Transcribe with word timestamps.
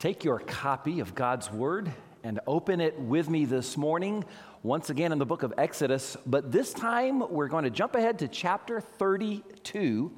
Take 0.00 0.24
your 0.24 0.38
copy 0.38 1.00
of 1.00 1.14
God's 1.14 1.52
Word 1.52 1.92
and 2.24 2.40
open 2.46 2.80
it 2.80 2.98
with 2.98 3.28
me 3.28 3.44
this 3.44 3.76
morning, 3.76 4.24
once 4.62 4.88
again 4.88 5.12
in 5.12 5.18
the 5.18 5.26
book 5.26 5.42
of 5.42 5.52
Exodus, 5.58 6.16
but 6.24 6.50
this 6.50 6.72
time 6.72 7.18
we're 7.30 7.48
going 7.48 7.64
to 7.64 7.70
jump 7.70 7.94
ahead 7.94 8.20
to 8.20 8.28
chapter 8.28 8.80
32. 8.80 10.10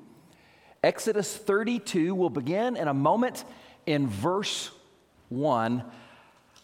Exodus 0.85 1.37
32 1.37 2.15
will 2.15 2.31
begin 2.31 2.77
in 2.77 2.87
a 2.87 2.95
moment 2.95 3.45
in 3.85 4.07
verse 4.07 4.71
1. 5.31 5.83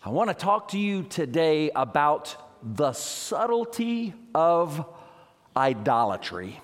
I 0.04 0.10
want 0.10 0.30
to 0.30 0.34
talk 0.34 0.68
to 0.68 0.78
you 0.78 1.02
today 1.02 1.72
about 1.74 2.36
the 2.62 2.92
subtlety 2.92 4.14
of 4.32 4.86
idolatry. 5.56 6.60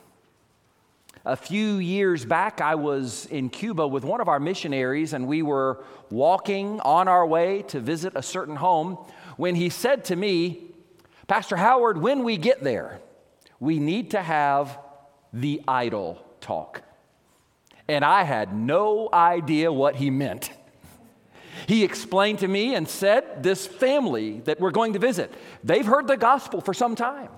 A 1.26 1.36
few 1.36 1.76
years 1.76 2.26
back, 2.26 2.60
I 2.60 2.74
was 2.74 3.24
in 3.26 3.48
Cuba 3.48 3.88
with 3.88 4.04
one 4.04 4.20
of 4.20 4.28
our 4.28 4.38
missionaries, 4.38 5.14
and 5.14 5.26
we 5.26 5.40
were 5.40 5.82
walking 6.10 6.80
on 6.80 7.08
our 7.08 7.26
way 7.26 7.62
to 7.68 7.80
visit 7.80 8.12
a 8.14 8.22
certain 8.22 8.56
home 8.56 8.98
when 9.38 9.54
he 9.54 9.70
said 9.70 10.04
to 10.06 10.16
me, 10.16 10.66
Pastor 11.26 11.56
Howard, 11.56 11.96
when 11.96 12.24
we 12.24 12.36
get 12.36 12.62
there, 12.62 13.00
we 13.58 13.78
need 13.78 14.10
to 14.10 14.20
have 14.20 14.78
the 15.32 15.62
idol 15.66 16.22
talk. 16.42 16.82
And 17.88 18.04
I 18.04 18.24
had 18.24 18.54
no 18.54 19.08
idea 19.10 19.72
what 19.72 19.96
he 19.96 20.10
meant. 20.10 20.50
He 21.66 21.84
explained 21.84 22.40
to 22.40 22.48
me 22.48 22.74
and 22.74 22.86
said, 22.86 23.42
This 23.42 23.66
family 23.66 24.40
that 24.40 24.60
we're 24.60 24.72
going 24.72 24.92
to 24.92 24.98
visit, 24.98 25.32
they've 25.62 25.86
heard 25.86 26.06
the 26.06 26.18
gospel 26.18 26.60
for 26.60 26.74
some 26.74 26.94
time. 26.94 27.30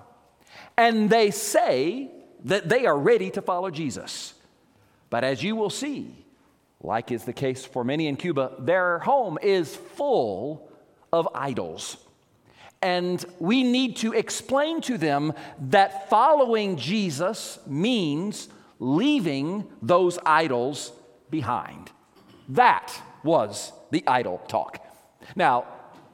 And 0.75 1.09
they 1.09 1.31
say 1.31 2.11
that 2.45 2.69
they 2.69 2.85
are 2.85 2.97
ready 2.97 3.29
to 3.31 3.41
follow 3.41 3.69
Jesus. 3.69 4.33
But 5.09 5.23
as 5.23 5.43
you 5.43 5.55
will 5.55 5.69
see, 5.69 6.25
like 6.81 7.11
is 7.11 7.23
the 7.23 7.33
case 7.33 7.65
for 7.65 7.83
many 7.83 8.07
in 8.07 8.17
Cuba, 8.17 8.53
their 8.59 8.99
home 8.99 9.37
is 9.41 9.75
full 9.75 10.69
of 11.11 11.27
idols. 11.33 11.97
And 12.81 13.23
we 13.39 13.63
need 13.63 13.97
to 13.97 14.13
explain 14.13 14.81
to 14.81 14.97
them 14.97 15.33
that 15.69 16.09
following 16.09 16.77
Jesus 16.77 17.57
means 17.65 18.49
leaving 18.79 19.67
those 19.81 20.19
idols 20.25 20.91
behind. 21.31 21.89
That 22.49 22.93
was 23.23 23.71
the 23.91 24.03
idol 24.07 24.41
talk. 24.47 24.79
Now, 25.35 25.65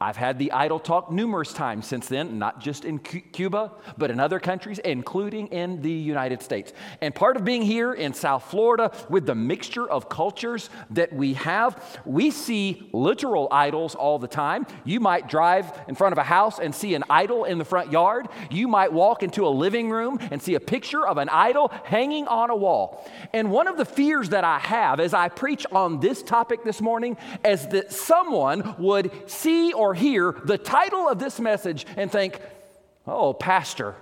I've 0.03 0.17
had 0.17 0.37
the 0.37 0.51
idol 0.51 0.79
talk 0.79 1.13
numerous 1.13 1.53
times 1.53 1.87
since 1.87 2.09
then, 2.09 2.37
not 2.37 2.59
just 2.59 2.83
in 2.83 2.99
Cuba, 2.99 3.71
but 3.97 4.11
in 4.11 4.19
other 4.19 4.37
countries, 4.37 4.77
including 4.79 5.47
in 5.47 5.81
the 5.81 5.89
United 5.89 6.41
States. 6.41 6.73
And 6.99 7.15
part 7.15 7.37
of 7.37 7.45
being 7.45 7.61
here 7.61 7.93
in 7.93 8.13
South 8.13 8.43
Florida 8.51 8.91
with 9.09 9.25
the 9.25 9.33
mixture 9.33 9.89
of 9.89 10.09
cultures 10.09 10.69
that 10.89 11.13
we 11.13 11.35
have, 11.35 12.01
we 12.03 12.31
see 12.31 12.89
literal 12.91 13.47
idols 13.49 13.95
all 13.95 14.19
the 14.19 14.27
time. 14.27 14.67
You 14.83 14.99
might 14.99 15.29
drive 15.29 15.71
in 15.87 15.95
front 15.95 16.11
of 16.11 16.17
a 16.17 16.23
house 16.23 16.59
and 16.59 16.75
see 16.75 16.95
an 16.95 17.05
idol 17.09 17.45
in 17.45 17.57
the 17.57 17.65
front 17.65 17.89
yard. 17.89 18.27
You 18.51 18.67
might 18.67 18.91
walk 18.91 19.23
into 19.23 19.47
a 19.47 19.49
living 19.49 19.89
room 19.89 20.19
and 20.31 20.41
see 20.41 20.55
a 20.55 20.59
picture 20.59 21.07
of 21.07 21.17
an 21.17 21.29
idol 21.29 21.71
hanging 21.85 22.27
on 22.27 22.49
a 22.49 22.55
wall. 22.57 23.09
And 23.31 23.51
one 23.51 23.69
of 23.69 23.77
the 23.77 23.85
fears 23.85 24.29
that 24.29 24.43
I 24.43 24.59
have 24.59 24.99
as 24.99 25.13
I 25.13 25.29
preach 25.29 25.65
on 25.71 26.01
this 26.01 26.21
topic 26.21 26.65
this 26.65 26.81
morning 26.81 27.15
is 27.45 27.67
that 27.69 27.93
someone 27.93 28.75
would 28.77 29.09
see 29.31 29.71
or 29.71 29.92
hear 29.93 30.35
the 30.43 30.57
title 30.57 31.07
of 31.07 31.19
this 31.19 31.39
message 31.39 31.85
and 31.97 32.11
think, 32.11 32.39
oh, 33.07 33.33
Pastor, 33.33 33.95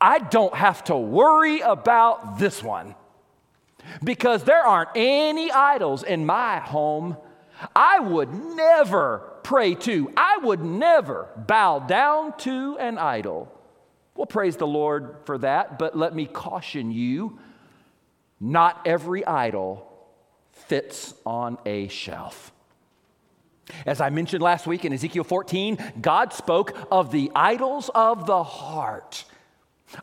I 0.00 0.18
don't 0.18 0.54
have 0.54 0.84
to 0.84 0.96
worry 0.96 1.60
about 1.60 2.38
this 2.38 2.62
one 2.62 2.94
because 4.02 4.44
there 4.44 4.64
aren't 4.64 4.90
any 4.94 5.50
idols 5.50 6.02
in 6.02 6.26
my 6.26 6.58
home. 6.58 7.16
I 7.74 8.00
would 8.00 8.32
never 8.32 9.32
pray 9.42 9.74
to, 9.74 10.12
I 10.16 10.38
would 10.38 10.60
never 10.60 11.28
bow 11.36 11.78
down 11.78 12.36
to 12.38 12.76
an 12.78 12.98
idol. 12.98 13.52
Well, 14.14 14.26
praise 14.26 14.56
the 14.56 14.66
Lord 14.66 15.16
for 15.24 15.38
that, 15.38 15.78
but 15.78 15.96
let 15.96 16.14
me 16.14 16.26
caution 16.26 16.90
you 16.90 17.38
not 18.40 18.82
every 18.84 19.24
idol 19.24 19.86
fits 20.52 21.14
on 21.24 21.58
a 21.64 21.88
shelf. 21.88 22.52
As 23.84 24.00
I 24.00 24.10
mentioned 24.10 24.42
last 24.42 24.66
week 24.66 24.84
in 24.84 24.92
Ezekiel 24.92 25.24
14, 25.24 25.78
God 26.00 26.32
spoke 26.32 26.76
of 26.90 27.10
the 27.10 27.30
idols 27.34 27.90
of 27.94 28.26
the 28.26 28.42
heart. 28.42 29.24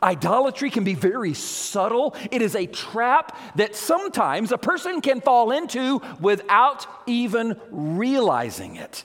Idolatry 0.02 0.70
can 0.70 0.84
be 0.84 0.94
very 0.94 1.34
subtle. 1.34 2.16
It 2.32 2.42
is 2.42 2.56
a 2.56 2.66
trap 2.66 3.38
that 3.56 3.76
sometimes 3.76 4.52
a 4.52 4.58
person 4.58 5.02
can 5.02 5.22
fall 5.22 5.52
into 5.52 6.02
without 6.20 6.88
even 7.06 7.60
realizing 7.70 8.78
it. 8.78 9.04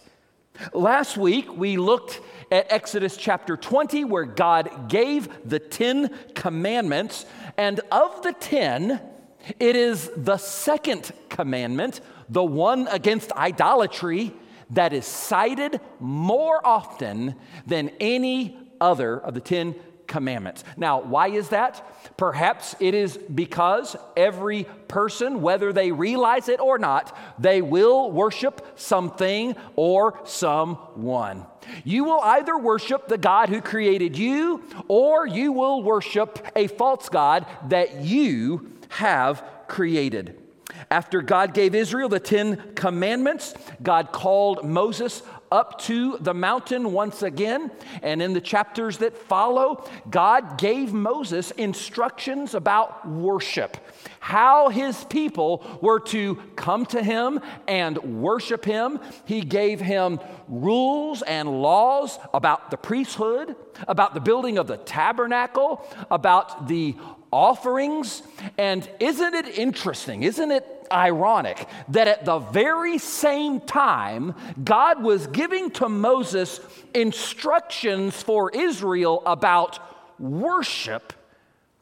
Last 0.73 1.17
week, 1.17 1.57
we 1.57 1.77
looked 1.77 2.21
at 2.51 2.73
Exodus 2.73 3.17
chapter 3.17 3.57
20, 3.57 4.05
where 4.05 4.25
God 4.25 4.89
gave 4.89 5.29
the 5.49 5.59
Ten 5.59 6.11
Commandments. 6.35 7.27
And 7.57 7.81
of 7.93 8.23
the 8.23 8.33
ten, 8.33 9.01
it 9.61 9.77
is 9.77 10.11
the 10.17 10.37
second 10.37 11.13
commandment, 11.29 12.01
the 12.29 12.45
one 12.45 12.89
against 12.89 13.33
idolatry, 13.33 14.33
that 14.71 14.93
is 14.93 15.07
cited 15.07 15.81
more 16.01 16.65
often 16.67 17.35
than 17.67 17.91
any 18.01 18.59
other 18.81 19.19
of 19.19 19.35
the 19.35 19.41
Ten 19.41 19.75
Commandments. 20.07 20.65
Now, 20.77 21.03
why 21.03 21.29
is 21.29 21.51
that? 21.51 22.17
Perhaps 22.17 22.75
it 22.81 22.95
is 22.95 23.17
because 23.17 23.95
every 24.17 24.65
person, 24.89 25.43
whether 25.43 25.73
they 25.73 25.93
realize 25.93 26.49
it 26.49 26.61
or 26.61 26.79
not, 26.79 27.17
they 27.39 27.61
will 27.61 28.11
worship 28.11 28.67
something 28.77 29.55
or 29.77 30.19
someone. 30.25 31.47
You 31.85 32.05
will 32.05 32.21
either 32.21 32.57
worship 32.57 33.07
the 33.09 33.19
God 33.19 33.51
who 33.51 33.61
created 33.61 34.17
you, 34.17 34.63
or 34.89 35.27
you 35.27 35.53
will 35.53 35.83
worship 35.83 36.45
a 36.57 36.67
false 36.69 37.11
God 37.11 37.47
that 37.69 38.01
you 38.01 38.73
have 38.89 39.45
created. 39.69 40.43
After 40.91 41.21
God 41.21 41.53
gave 41.53 41.75
Israel 41.75 42.09
the 42.09 42.21
Ten 42.21 42.73
Commandments, 42.75 43.55
God 43.83 44.13
called 44.13 44.65
Moses 44.65 45.23
up 45.51 45.81
to 45.81 46.19
the 46.19 46.35
mountain 46.35 46.93
once 46.93 47.23
again. 47.23 47.71
And 48.03 48.21
in 48.21 48.33
the 48.33 48.41
chapters 48.41 48.99
that 48.99 49.17
follow, 49.17 49.89
God 50.11 50.59
gave 50.59 50.93
Moses 50.93 51.51
instructions 51.53 52.55
about 52.55 53.09
worship, 53.09 53.77
how 54.21 54.69
his 54.69 55.05
people 55.05 55.65
were 55.81 56.01
to 56.01 56.37
come 56.57 56.87
to 56.87 57.03
him 57.03 57.41
and 57.67 58.23
worship 58.23 58.65
him. 58.65 59.01
He 59.25 59.41
gave 59.41 59.81
him 59.81 60.21
rules 60.49 61.23
and 61.23 61.63
laws 61.63 62.19
about 62.35 62.71
the 62.71 62.77
priesthood, 62.77 63.57
about 63.87 64.15
the 64.15 64.21
building 64.21 64.59
of 64.59 64.67
the 64.67 64.77
tabernacle, 64.77 65.87
about 66.11 66.69
the 66.69 66.95
offerings. 67.31 68.23
And 68.57 68.89
isn't 69.01 69.35
it 69.35 69.59
interesting? 69.59 70.23
Isn't 70.23 70.51
it 70.51 70.67
ironic 70.91 71.69
that 71.89 72.09
at 72.09 72.25
the 72.25 72.39
very 72.39 72.99
same 72.99 73.61
time, 73.61 74.35
God 74.63 75.03
was 75.03 75.27
giving 75.27 75.71
to 75.73 75.89
Moses 75.89 76.61
instructions 76.95 78.23
for 78.23 78.51
Israel 78.51 79.23
about 79.27 79.79
worship. 80.19 81.13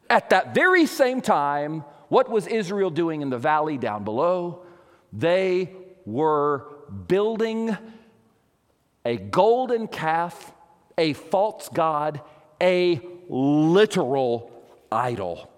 At 0.08 0.30
that 0.30 0.54
very 0.54 0.86
same 0.86 1.20
time, 1.20 1.84
what 2.08 2.28
was 2.28 2.46
Israel 2.46 2.90
doing 2.90 3.22
in 3.22 3.30
the 3.30 3.38
valley 3.38 3.78
down 3.78 4.04
below? 4.04 4.62
They 5.12 5.72
were 6.04 6.66
building 7.08 7.76
a 9.04 9.16
golden 9.16 9.88
calf, 9.88 10.52
a 10.98 11.12
false 11.12 11.68
god, 11.68 12.20
a 12.60 13.00
literal 13.28 14.50
idol. 14.90 15.50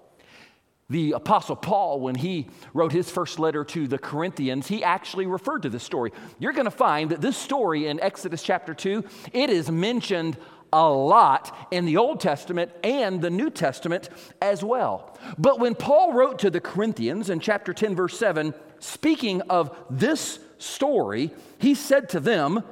The 0.90 1.12
Apostle 1.12 1.56
Paul, 1.56 2.00
when 2.00 2.14
he 2.14 2.46
wrote 2.72 2.92
his 2.92 3.10
first 3.10 3.38
letter 3.38 3.62
to 3.62 3.86
the 3.86 3.98
Corinthians, 3.98 4.68
he 4.68 4.82
actually 4.82 5.26
referred 5.26 5.62
to 5.62 5.68
this 5.68 5.82
story. 5.82 6.12
You're 6.38 6.54
going 6.54 6.64
to 6.64 6.70
find 6.70 7.10
that 7.10 7.20
this 7.20 7.36
story 7.36 7.88
in 7.88 8.00
Exodus 8.00 8.42
chapter 8.42 8.72
2, 8.72 9.04
it 9.34 9.50
is 9.50 9.70
mentioned 9.70 10.38
a 10.72 10.88
lot 10.88 11.54
in 11.70 11.84
the 11.84 11.98
Old 11.98 12.20
Testament 12.20 12.72
and 12.82 13.20
the 13.20 13.28
New 13.28 13.50
Testament 13.50 14.08
as 14.40 14.64
well. 14.64 15.18
But 15.36 15.60
when 15.60 15.74
Paul 15.74 16.14
wrote 16.14 16.38
to 16.38 16.50
the 16.50 16.60
Corinthians 16.60 17.28
in 17.28 17.40
chapter 17.40 17.74
10, 17.74 17.94
verse 17.94 18.18
7, 18.18 18.54
speaking 18.78 19.42
of 19.42 19.76
this 19.90 20.38
story, 20.56 21.32
he 21.58 21.74
said 21.74 22.08
to 22.10 22.20
them, 22.20 22.62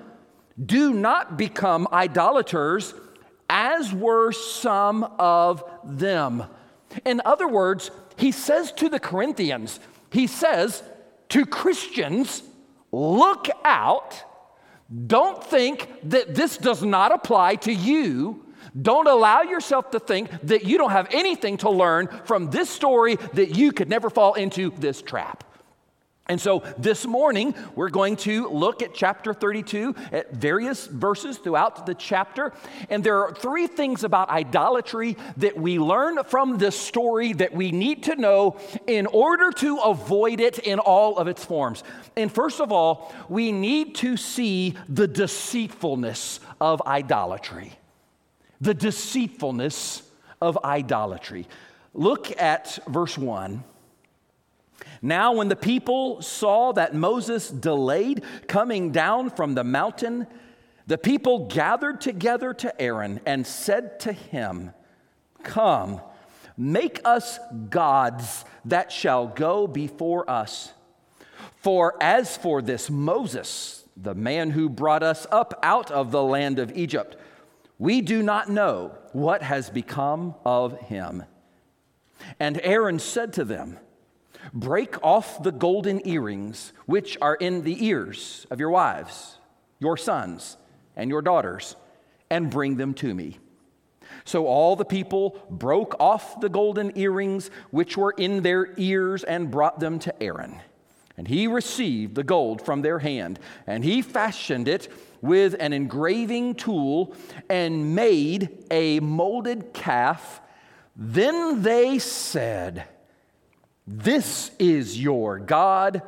Do 0.65 0.95
not 0.95 1.37
become 1.37 1.87
idolaters 1.93 2.95
as 3.51 3.93
were 3.93 4.33
some 4.33 5.05
of 5.19 5.63
them. 5.85 6.45
In 7.05 7.21
other 7.25 7.49
words, 7.49 7.91
he 8.17 8.33
says 8.33 8.73
to 8.73 8.89
the 8.89 9.01
Corinthians, 9.01 9.81
he 10.11 10.27
says 10.27 10.83
to 11.31 11.45
Christians, 11.45 12.43
look 12.93 13.49
out. 13.65 14.23
Don't 15.07 15.43
think 15.43 15.89
that 16.05 16.35
this 16.35 16.57
does 16.57 16.83
not 16.83 17.13
apply 17.13 17.57
to 17.57 17.73
you. 17.73 18.45
Don't 18.81 19.09
allow 19.09 19.43
yourself 19.43 19.91
to 19.93 20.01
think 20.01 20.31
that 20.43 20.65
you 20.65 20.79
don't 20.79 20.91
have 20.91 21.09
anything 21.13 21.57
to 21.59 21.71
learn 21.71 22.09
from 22.25 22.51
this 22.51 22.69
story, 22.69 23.17
that 23.33 23.57
you 23.57 23.73
could 23.73 23.89
never 23.89 24.11
fall 24.11 24.35
into 24.35 24.71
this 24.71 25.03
trap. 25.03 25.45
And 26.29 26.41
so 26.41 26.65
this 26.77 27.07
morning, 27.07 27.55
we're 27.77 27.89
going 27.89 28.17
to 28.17 28.49
look 28.49 28.83
at 28.83 28.95
chapter 28.95 29.33
32 29.33 29.95
at 30.11 30.33
various 30.33 30.87
verses 30.87 31.39
throughout 31.39 31.87
the 31.87 31.95
chapter. 31.95 32.53
And 32.91 33.05
there 33.05 33.25
are 33.25 33.33
three 33.33 33.69
things 33.69 34.03
about 34.03 34.29
idolatry 34.29 35.17
that 35.37 35.57
we 35.57 35.79
learn 35.79 36.25
from 36.25 36.59
this 36.59 36.77
story 36.77 37.33
that 37.35 37.55
we 37.55 37.71
need 37.71 38.03
to 38.05 38.17
know 38.17 38.59
in 38.89 39.07
order 39.07 39.53
to 39.53 39.77
avoid 39.79 40.41
it 40.41 40.59
in 40.59 40.81
all 40.81 41.17
of 41.19 41.29
its 41.29 41.45
forms. 41.45 41.85
And 42.17 42.33
first 42.33 42.61
of 42.61 42.73
all, 42.73 43.15
we 43.29 43.53
need 43.53 43.95
to 43.97 44.17
see 44.17 44.75
the 44.89 45.07
deceitfulness 45.07 46.41
of 46.61 46.83
idolatry. 46.87 47.73
The 48.61 48.75
deceitfulness 48.75 50.03
of 50.43 50.59
idolatry. 50.65 51.47
Look 51.95 52.41
at 52.41 52.81
verse 52.89 53.17
1. 53.17 53.63
Now, 55.03 55.33
when 55.33 55.49
the 55.49 55.57
people 55.57 56.23
saw 56.23 56.73
that 56.73 56.95
Moses 56.95 57.49
delayed 57.51 58.25
coming 58.49 58.93
down 58.93 59.31
from 59.31 59.55
the 59.55 59.65
mountain, 59.65 60.27
the 60.87 60.99
people 60.99 61.47
gathered 61.47 62.01
together 62.01 62.55
to 62.55 62.81
Aaron 62.81 63.21
and 63.27 63.47
said 63.47 64.01
to 64.01 64.13
him, 64.13 64.73
Come, 65.43 66.01
make 66.57 67.01
us 67.05 67.39
gods 67.69 68.45
that 68.65 68.91
shall 68.91 69.27
go 69.27 69.67
before 69.67 70.29
us. 70.31 70.73
For 71.57 71.97
as 72.01 72.37
for 72.37 72.63
this 72.63 72.89
Moses, 72.89 73.85
the 73.97 74.15
man 74.15 74.51
who 74.51 74.69
brought 74.69 75.03
us 75.03 75.27
up 75.31 75.59
out 75.63 75.91
of 75.91 76.11
the 76.11 76.23
land 76.23 76.59
of 76.59 76.77
Egypt, 76.77 77.17
we 77.79 78.01
do 78.01 78.23
not 78.23 78.49
know 78.49 78.93
what 79.13 79.43
has 79.43 79.71
become 79.71 80.35
of 80.45 80.79
him. 80.81 81.25
And 82.39 82.61
Aaron 82.63 82.99
said 82.99 83.33
to 83.35 83.45
them, 83.45 83.79
Break 84.53 85.03
off 85.03 85.43
the 85.43 85.53
golden 85.53 86.07
earrings 86.07 86.73
which 86.87 87.17
are 87.21 87.35
in 87.35 87.63
the 87.63 87.87
ears 87.87 88.47
of 88.51 88.61
your 88.61 88.71
wives, 88.71 89.39
your 89.79 89.97
sons, 89.97 90.57
and 90.97 91.11
your 91.11 91.23
daughters, 91.23 91.77
and 92.31 92.51
bring 92.51 92.77
them 92.77 92.95
to 92.95 93.15
me. 93.15 93.39
So 94.25 94.47
all 94.47 94.77
the 94.77 94.85
people 94.85 95.39
broke 95.51 95.95
off 96.01 96.41
the 96.41 96.49
golden 96.49 96.97
earrings 96.99 97.51
which 97.71 97.97
were 97.97 98.15
in 98.17 98.43
their 98.43 98.73
ears 98.77 99.25
and 99.25 99.51
brought 99.51 99.79
them 99.81 99.99
to 100.01 100.23
Aaron. 100.23 100.61
And 101.17 101.29
he 101.29 101.47
received 101.47 102.15
the 102.15 102.25
gold 102.25 102.61
from 102.61 102.83
their 102.83 102.99
hand, 102.99 103.39
and 103.67 103.83
he 103.83 104.03
fashioned 104.03 104.69
it 104.69 104.89
with 105.23 105.57
an 105.59 105.73
engraving 105.73 106.57
tool 106.57 107.15
and 107.49 107.95
made 107.95 108.65
a 108.71 109.01
molded 109.01 109.73
calf. 109.73 110.43
Then 110.95 111.63
they 111.63 111.99
said, 111.99 112.85
this 113.87 114.51
is 114.59 115.01
your 115.01 115.39
God, 115.39 116.03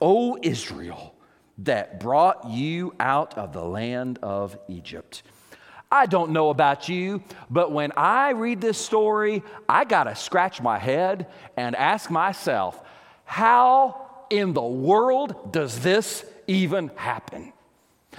O 0.00 0.38
Israel, 0.42 1.14
that 1.58 2.00
brought 2.00 2.48
you 2.48 2.94
out 3.00 3.38
of 3.38 3.52
the 3.52 3.64
land 3.64 4.18
of 4.22 4.58
Egypt. 4.68 5.22
I 5.90 6.06
don't 6.06 6.32
know 6.32 6.50
about 6.50 6.88
you, 6.88 7.22
but 7.50 7.70
when 7.70 7.92
I 7.96 8.30
read 8.30 8.60
this 8.60 8.78
story, 8.78 9.42
I 9.68 9.84
got 9.84 10.04
to 10.04 10.14
scratch 10.14 10.60
my 10.60 10.78
head 10.78 11.26
and 11.56 11.76
ask 11.76 12.10
myself, 12.10 12.82
how 13.24 14.24
in 14.30 14.54
the 14.54 14.62
world 14.62 15.52
does 15.52 15.80
this 15.80 16.24
even 16.46 16.90
happen? 16.96 17.52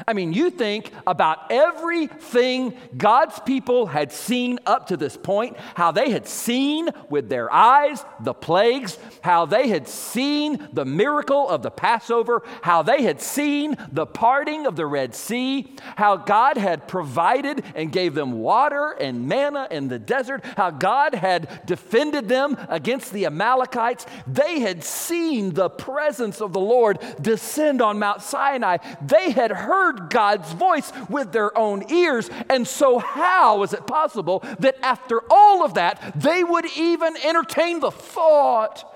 I 0.07 0.13
mean, 0.13 0.33
you 0.33 0.49
think 0.49 0.91
about 1.05 1.51
everything 1.51 2.75
God's 2.97 3.39
people 3.41 3.85
had 3.85 4.11
seen 4.11 4.59
up 4.65 4.87
to 4.87 4.97
this 4.97 5.15
point, 5.15 5.55
how 5.75 5.91
they 5.91 6.09
had 6.09 6.27
seen 6.27 6.89
with 7.09 7.29
their 7.29 7.51
eyes 7.53 8.03
the 8.19 8.33
plagues, 8.33 8.97
how 9.21 9.45
they 9.45 9.67
had 9.67 9.87
seen 9.87 10.67
the 10.73 10.85
miracle 10.85 11.47
of 11.47 11.61
the 11.61 11.69
Passover, 11.69 12.41
how 12.63 12.81
they 12.81 13.03
had 13.03 13.21
seen 13.21 13.77
the 13.91 14.07
parting 14.07 14.65
of 14.65 14.75
the 14.75 14.85
Red 14.87 15.13
Sea, 15.13 15.75
how 15.95 16.17
God 16.17 16.57
had 16.57 16.87
provided 16.87 17.63
and 17.75 17.91
gave 17.91 18.15
them 18.15 18.39
water 18.39 18.93
and 18.93 19.27
manna 19.27 19.67
in 19.69 19.89
the 19.89 19.99
desert, 19.99 20.43
how 20.57 20.71
God 20.71 21.13
had 21.13 21.65
defended 21.67 22.27
them 22.27 22.57
against 22.67 23.13
the 23.13 23.27
Amalekites. 23.27 24.07
They 24.25 24.59
had 24.59 24.83
seen 24.83 25.53
the 25.53 25.69
presence 25.69 26.41
of 26.41 26.51
the 26.51 26.59
Lord 26.59 26.97
descend 27.21 27.79
on 27.79 27.99
Mount 27.99 28.23
Sinai. 28.23 28.77
They 29.05 29.29
had 29.29 29.51
heard 29.51 29.82
heard 29.83 30.09
God's 30.09 30.51
voice 30.53 30.91
with 31.09 31.31
their 31.31 31.55
own 31.57 31.91
ears. 31.91 32.29
And 32.49 32.67
so, 32.67 32.99
how 32.99 33.63
is 33.63 33.73
it 33.73 33.85
possible 33.85 34.43
that 34.59 34.75
after 34.81 35.21
all 35.29 35.63
of 35.63 35.75
that, 35.75 36.13
they 36.15 36.43
would 36.43 36.65
even 36.77 37.15
entertain 37.23 37.79
the 37.79 37.91
thought 37.91 38.89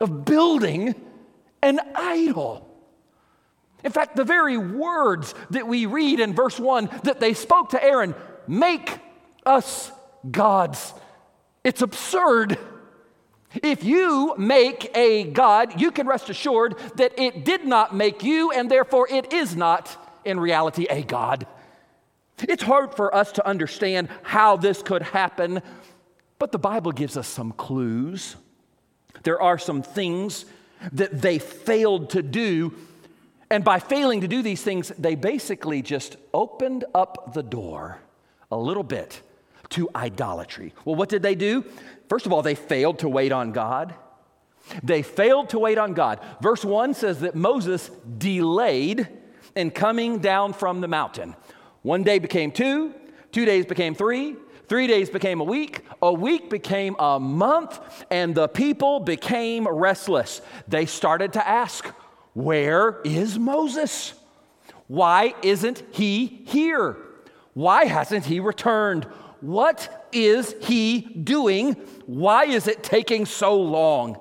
of 0.00 0.24
building 0.24 0.94
an 1.62 1.80
idol? 1.94 2.64
In 3.84 3.92
fact, 3.92 4.16
the 4.16 4.24
very 4.24 4.56
words 4.56 5.34
that 5.50 5.66
we 5.66 5.86
read 5.86 6.20
in 6.20 6.34
verse 6.34 6.58
1 6.58 6.88
that 7.04 7.20
they 7.20 7.34
spoke 7.34 7.70
to 7.70 7.82
Aaron 7.82 8.14
make 8.46 8.98
us 9.46 9.92
gods. 10.30 10.92
It's 11.64 11.82
absurd. 11.82 12.58
If 13.54 13.82
you 13.82 14.34
make 14.36 14.90
a 14.94 15.24
God, 15.24 15.80
you 15.80 15.90
can 15.90 16.06
rest 16.06 16.28
assured 16.28 16.76
that 16.96 17.18
it 17.18 17.44
did 17.44 17.64
not 17.64 17.94
make 17.94 18.22
you, 18.22 18.52
and 18.52 18.70
therefore 18.70 19.08
it 19.10 19.32
is 19.32 19.56
not, 19.56 20.20
in 20.24 20.38
reality, 20.38 20.86
a 20.90 21.02
God. 21.02 21.46
It's 22.40 22.62
hard 22.62 22.94
for 22.94 23.14
us 23.14 23.32
to 23.32 23.46
understand 23.46 24.10
how 24.22 24.56
this 24.56 24.82
could 24.82 25.02
happen, 25.02 25.62
but 26.38 26.52
the 26.52 26.58
Bible 26.58 26.92
gives 26.92 27.16
us 27.16 27.26
some 27.26 27.52
clues. 27.52 28.36
There 29.22 29.40
are 29.40 29.58
some 29.58 29.82
things 29.82 30.44
that 30.92 31.22
they 31.22 31.38
failed 31.38 32.10
to 32.10 32.22
do, 32.22 32.74
and 33.50 33.64
by 33.64 33.80
failing 33.80 34.20
to 34.20 34.28
do 34.28 34.42
these 34.42 34.62
things, 34.62 34.92
they 34.98 35.14
basically 35.14 35.80
just 35.80 36.16
opened 36.34 36.84
up 36.94 37.32
the 37.32 37.42
door 37.42 37.98
a 38.50 38.58
little 38.58 38.82
bit 38.82 39.22
to 39.70 39.88
idolatry. 39.94 40.74
Well, 40.84 40.96
what 40.96 41.08
did 41.08 41.22
they 41.22 41.34
do? 41.34 41.64
First 42.08 42.26
of 42.26 42.32
all, 42.32 42.42
they 42.42 42.54
failed 42.54 43.00
to 43.00 43.08
wait 43.08 43.32
on 43.32 43.52
God. 43.52 43.94
They 44.82 45.02
failed 45.02 45.50
to 45.50 45.58
wait 45.58 45.78
on 45.78 45.94
God. 45.94 46.20
Verse 46.42 46.64
1 46.64 46.94
says 46.94 47.20
that 47.20 47.34
Moses 47.34 47.90
delayed 48.18 49.08
in 49.54 49.70
coming 49.70 50.18
down 50.18 50.52
from 50.52 50.80
the 50.80 50.88
mountain. 50.88 51.34
One 51.82 52.02
day 52.02 52.18
became 52.18 52.52
two, 52.52 52.94
two 53.32 53.44
days 53.44 53.66
became 53.66 53.94
three, 53.94 54.36
three 54.68 54.86
days 54.86 55.10
became 55.10 55.40
a 55.40 55.44
week, 55.44 55.84
a 56.02 56.12
week 56.12 56.50
became 56.50 56.96
a 56.98 57.18
month, 57.18 57.80
and 58.10 58.34
the 58.34 58.48
people 58.48 59.00
became 59.00 59.66
restless. 59.66 60.40
They 60.66 60.86
started 60.86 61.32
to 61.34 61.46
ask, 61.46 61.86
Where 62.34 63.00
is 63.04 63.38
Moses? 63.38 64.14
Why 64.86 65.34
isn't 65.42 65.82
he 65.90 66.42
here? 66.46 66.96
Why 67.54 67.84
hasn't 67.84 68.24
he 68.24 68.40
returned? 68.40 69.06
What 69.40 70.08
is 70.12 70.54
he 70.60 71.00
doing? 71.00 71.74
Why 72.06 72.44
is 72.44 72.66
it 72.66 72.82
taking 72.82 73.26
so 73.26 73.60
long? 73.60 74.18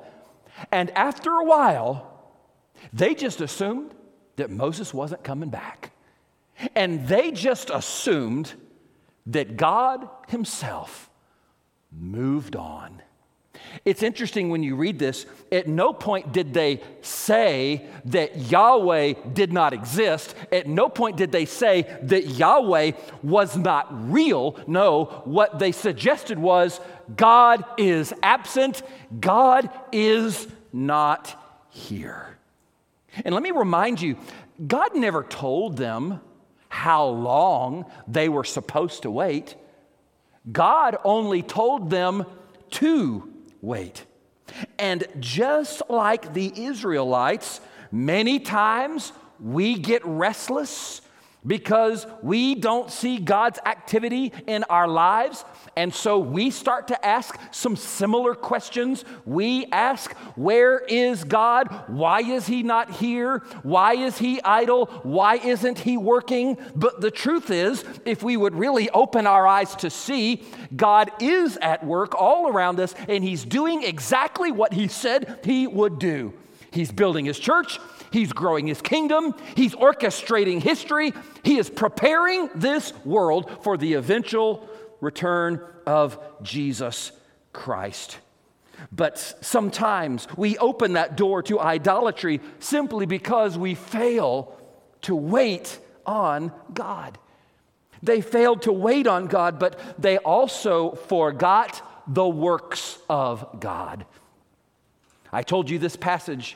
And 0.71 0.89
after 0.91 1.31
a 1.31 1.43
while, 1.43 2.31
they 2.93 3.15
just 3.15 3.41
assumed 3.41 3.93
that 4.35 4.49
Moses 4.49 4.93
wasn't 4.93 5.23
coming 5.23 5.49
back. 5.49 5.91
And 6.75 7.07
they 7.07 7.31
just 7.31 7.69
assumed 7.69 8.53
that 9.27 9.57
God 9.57 10.09
Himself 10.27 11.09
moved 11.91 12.55
on. 12.55 13.01
It's 13.85 14.03
interesting 14.03 14.49
when 14.49 14.63
you 14.63 14.75
read 14.75 14.99
this, 14.99 15.25
at 15.51 15.67
no 15.67 15.93
point 15.93 16.31
did 16.31 16.53
they 16.53 16.81
say 17.01 17.85
that 18.05 18.37
Yahweh 18.37 19.13
did 19.33 19.53
not 19.53 19.73
exist. 19.73 20.35
At 20.51 20.67
no 20.67 20.89
point 20.89 21.17
did 21.17 21.31
they 21.31 21.45
say 21.45 21.83
that 22.03 22.27
Yahweh 22.27 22.91
was 23.23 23.55
not 23.57 23.87
real. 24.11 24.59
No, 24.67 25.21
what 25.25 25.59
they 25.59 25.71
suggested 25.71 26.39
was 26.39 26.79
God 27.15 27.63
is 27.77 28.13
absent, 28.21 28.81
God 29.19 29.69
is 29.91 30.47
not 30.73 31.41
here. 31.69 32.37
And 33.23 33.33
let 33.33 33.43
me 33.43 33.51
remind 33.51 34.01
you, 34.01 34.17
God 34.65 34.95
never 34.95 35.23
told 35.23 35.77
them 35.77 36.21
how 36.69 37.05
long 37.05 37.85
they 38.07 38.29
were 38.29 38.43
supposed 38.43 39.03
to 39.03 39.11
wait. 39.11 39.55
God 40.51 40.97
only 41.03 41.41
told 41.41 41.89
them 41.89 42.25
to 42.71 43.33
wait. 43.61 44.05
And 44.79 45.05
just 45.19 45.81
like 45.89 46.33
the 46.33 46.65
Israelites, 46.65 47.59
many 47.91 48.39
times 48.39 49.11
we 49.39 49.77
get 49.77 50.05
restless 50.05 51.01
because 51.47 52.05
we 52.21 52.53
don't 52.55 52.91
see 52.91 53.17
God's 53.17 53.59
activity 53.65 54.33
in 54.45 54.63
our 54.65 54.87
lives. 54.87 55.45
And 55.75 55.93
so 55.93 56.19
we 56.19 56.51
start 56.51 56.89
to 56.89 57.05
ask 57.05 57.39
some 57.51 57.75
similar 57.75 58.35
questions. 58.35 59.05
We 59.25 59.65
ask, 59.71 60.11
Where 60.35 60.79
is 60.79 61.23
God? 61.23 61.67
Why 61.87 62.21
is 62.21 62.45
He 62.45 62.63
not 62.63 62.91
here? 62.91 63.39
Why 63.63 63.93
is 63.93 64.17
He 64.17 64.41
idle? 64.43 64.87
Why 65.03 65.35
isn't 65.35 65.79
He 65.79 65.97
working? 65.97 66.57
But 66.75 67.01
the 67.01 67.11
truth 67.11 67.49
is, 67.49 67.83
if 68.05 68.21
we 68.21 68.35
would 68.35 68.53
really 68.53 68.89
open 68.89 69.25
our 69.25 69.47
eyes 69.47 69.75
to 69.77 69.89
see, 69.89 70.43
God 70.75 71.11
is 71.21 71.57
at 71.57 71.85
work 71.85 72.13
all 72.15 72.49
around 72.49 72.79
us, 72.79 72.93
and 73.07 73.23
He's 73.23 73.45
doing 73.45 73.83
exactly 73.83 74.51
what 74.51 74.73
He 74.73 74.87
said 74.87 75.39
He 75.43 75.65
would 75.67 75.99
do. 75.99 76.33
He's 76.71 76.91
building 76.91 77.25
his 77.25 77.39
church, 77.39 77.79
he's 78.11 78.33
growing 78.33 78.67
his 78.67 78.81
kingdom, 78.81 79.35
he's 79.55 79.75
orchestrating 79.75 80.61
history, 80.61 81.13
he 81.43 81.57
is 81.57 81.69
preparing 81.69 82.49
this 82.55 82.93
world 83.05 83.63
for 83.63 83.77
the 83.77 83.93
eventual 83.93 84.67
return 85.01 85.61
of 85.85 86.19
Jesus 86.41 87.11
Christ. 87.53 88.17
But 88.91 89.17
sometimes 89.41 90.27
we 90.37 90.57
open 90.57 90.93
that 90.93 91.17
door 91.17 91.41
to 91.43 91.59
idolatry 91.59 92.41
simply 92.59 93.05
because 93.05 93.57
we 93.57 93.75
fail 93.75 94.55
to 95.01 95.15
wait 95.15 95.79
on 96.05 96.51
God. 96.73 97.17
They 98.03 98.21
failed 98.21 98.63
to 98.63 98.71
wait 98.71 99.07
on 99.07 99.27
God, 99.27 99.59
but 99.59 99.79
they 99.99 100.17
also 100.17 100.91
forgot 100.91 101.81
the 102.07 102.27
works 102.27 102.99
of 103.09 103.59
God. 103.59 104.05
I 105.31 105.43
told 105.43 105.69
you 105.69 105.79
this 105.79 105.95
passage 105.95 106.55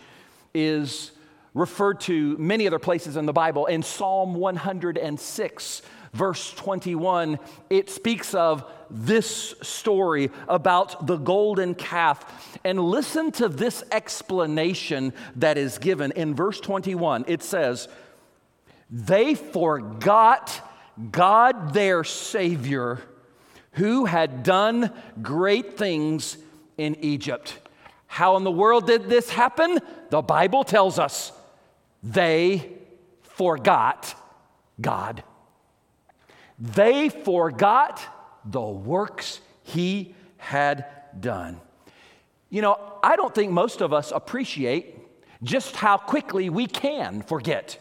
is 0.53 1.12
referred 1.53 2.00
to 2.01 2.38
many 2.38 2.67
other 2.67 2.79
places 2.79 3.17
in 3.17 3.25
the 3.25 3.34
Bible. 3.34 3.65
In 3.65 3.84
Psalm 3.84 4.34
106, 4.36 5.81
verse 6.13 6.53
21, 6.53 7.39
it 7.70 7.89
speaks 7.89 8.34
of 8.34 8.70
this 8.89 9.55
story 9.62 10.29
about 10.48 11.08
the 11.08 11.17
golden 11.17 11.75
calf. 11.75 12.60
And 12.63 12.79
listen 12.79 13.31
to 13.34 13.48
this 13.50 13.84
explanation 13.91 15.13
that 15.38 15.58
is 15.58 15.77
given 15.77 16.12
in 16.13 16.36
verse 16.36 16.60
21. 16.60 17.25
It 17.27 17.43
says, 17.43 17.88
They 18.89 19.36
forgot 19.36 20.67
God 21.12 21.74
their 21.74 22.03
Savior 22.03 23.00
who 23.74 24.05
had 24.05 24.43
done 24.43 24.91
great 25.22 25.77
things 25.77 26.38
in 26.77 26.96
Egypt. 27.03 27.58
How 28.08 28.36
in 28.36 28.43
the 28.43 28.51
world 28.51 28.88
did 28.88 29.08
this 29.08 29.29
happen? 29.29 29.79
The 30.10 30.22
Bible 30.22 30.65
tells 30.65 31.00
us 31.00 31.31
they 32.03 32.72
forgot 33.22 34.15
God. 34.79 35.24
They 36.58 37.10
forgot 37.10 38.01
the 38.46 38.62
works 38.62 39.41
he 39.63 40.15
had 40.38 40.86
done. 41.20 41.60
You 42.50 42.62
know, 42.62 43.00
I 43.01 43.15
don't 43.15 43.34
think 43.34 43.51
most 43.51 43.81
of 43.81 43.93
us 43.93 44.12
appreciate 44.12 44.98
just 45.43 45.75
how 45.75 45.98
quickly 45.98 46.50
we 46.50 46.67
can 46.67 47.22
forget. 47.22 47.77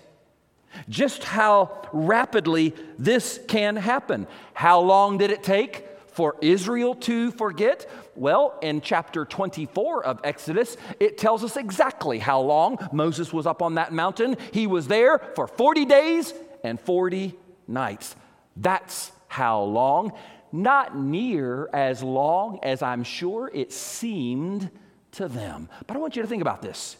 Just 0.88 1.24
how 1.24 1.82
rapidly 1.92 2.74
this 2.98 3.40
can 3.48 3.76
happen. 3.76 4.26
How 4.54 4.80
long 4.80 5.18
did 5.18 5.30
it 5.30 5.42
take 5.42 5.84
for 6.20 6.36
Israel 6.42 6.94
to 6.94 7.30
forget? 7.30 7.88
Well, 8.14 8.58
in 8.60 8.82
chapter 8.82 9.24
24 9.24 10.04
of 10.04 10.20
Exodus, 10.22 10.76
it 11.00 11.16
tells 11.16 11.42
us 11.42 11.56
exactly 11.56 12.18
how 12.18 12.42
long 12.42 12.76
Moses 12.92 13.32
was 13.32 13.46
up 13.46 13.62
on 13.62 13.76
that 13.76 13.90
mountain. 13.94 14.36
He 14.52 14.66
was 14.66 14.86
there 14.86 15.18
for 15.34 15.46
40 15.46 15.86
days 15.86 16.34
and 16.62 16.78
40 16.78 17.34
nights. 17.66 18.14
That's 18.54 19.12
how 19.28 19.62
long. 19.62 20.12
Not 20.52 20.94
near 20.94 21.70
as 21.72 22.02
long 22.02 22.58
as 22.62 22.82
I'm 22.82 23.02
sure 23.02 23.50
it 23.54 23.72
seemed 23.72 24.68
to 25.12 25.26
them. 25.26 25.70
But 25.86 25.96
I 25.96 26.00
want 26.00 26.16
you 26.16 26.20
to 26.20 26.28
think 26.28 26.42
about 26.42 26.60
this. 26.60 26.98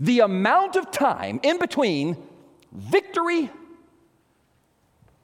The 0.00 0.20
amount 0.20 0.76
of 0.76 0.90
time 0.90 1.40
in 1.42 1.58
between 1.58 2.18
victory 2.70 3.48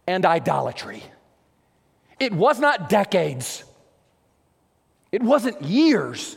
and 0.07 0.25
idolatry. 0.25 1.03
It 2.21 2.33
was 2.33 2.61
not 2.61 2.89
decades, 2.89 3.65
it 5.11 5.23
wasn't 5.23 5.63
years, 5.63 6.37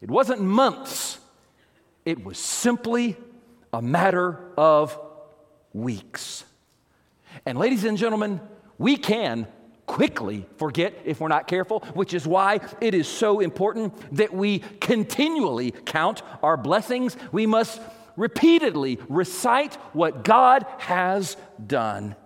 it 0.00 0.10
wasn't 0.10 0.40
months. 0.40 1.18
It 2.06 2.24
was 2.24 2.38
simply 2.38 3.16
a 3.74 3.82
matter 3.82 4.38
of 4.56 4.98
weeks. 5.74 6.44
And, 7.44 7.58
ladies 7.58 7.84
and 7.84 7.98
gentlemen, 7.98 8.40
we 8.78 8.96
can 8.96 9.46
quickly 9.86 10.46
forget 10.56 10.94
if 11.04 11.20
we're 11.20 11.28
not 11.28 11.46
careful, 11.46 11.80
which 11.94 12.14
is 12.14 12.26
why 12.26 12.60
it 12.80 12.94
is 12.94 13.06
so 13.06 13.40
important 13.40 14.16
that 14.16 14.32
we 14.32 14.60
continually 14.80 15.72
count 15.72 16.22
our 16.42 16.56
blessings. 16.56 17.16
We 17.32 17.46
must 17.46 17.80
repeatedly 18.16 18.98
recite 19.08 19.74
what 19.92 20.24
God 20.24 20.64
has 20.78 21.36
done. 21.64 22.16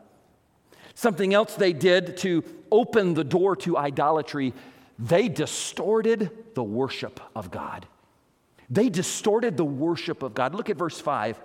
Something 0.95 1.35
else 1.35 1.55
they 1.55 1.73
did 1.73 2.17
to 2.19 2.45
open 2.71 3.15
the 3.15 3.25
door 3.25 3.57
to 3.57 3.77
idolatry, 3.77 4.53
they 4.99 5.29
distorted 5.29 6.31
the 6.55 6.63
worship 6.63 7.21
of 7.35 7.51
God. 7.51 7.87
They 8.71 8.89
distorted 8.89 9.57
the 9.57 9.65
worship 9.65 10.23
of 10.23 10.35
God. 10.35 10.55
Look 10.55 10.71
at 10.71 10.77
verse 10.77 11.01
5. 11.01 11.39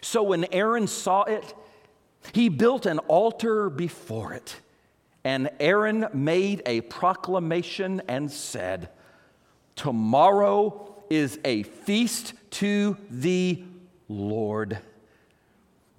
So 0.00 0.22
when 0.22 0.46
Aaron 0.52 0.86
saw 0.86 1.24
it, 1.24 1.54
he 2.32 2.48
built 2.48 2.86
an 2.86 2.98
altar 3.00 3.70
before 3.70 4.32
it. 4.32 4.56
And 5.24 5.50
Aaron 5.58 6.06
made 6.14 6.62
a 6.64 6.82
proclamation 6.82 8.02
and 8.08 8.30
said, 8.30 8.90
Tomorrow 9.76 11.02
is 11.10 11.38
a 11.44 11.62
feast 11.62 12.34
to 12.50 12.96
the 13.10 13.64
Lord. 14.08 14.78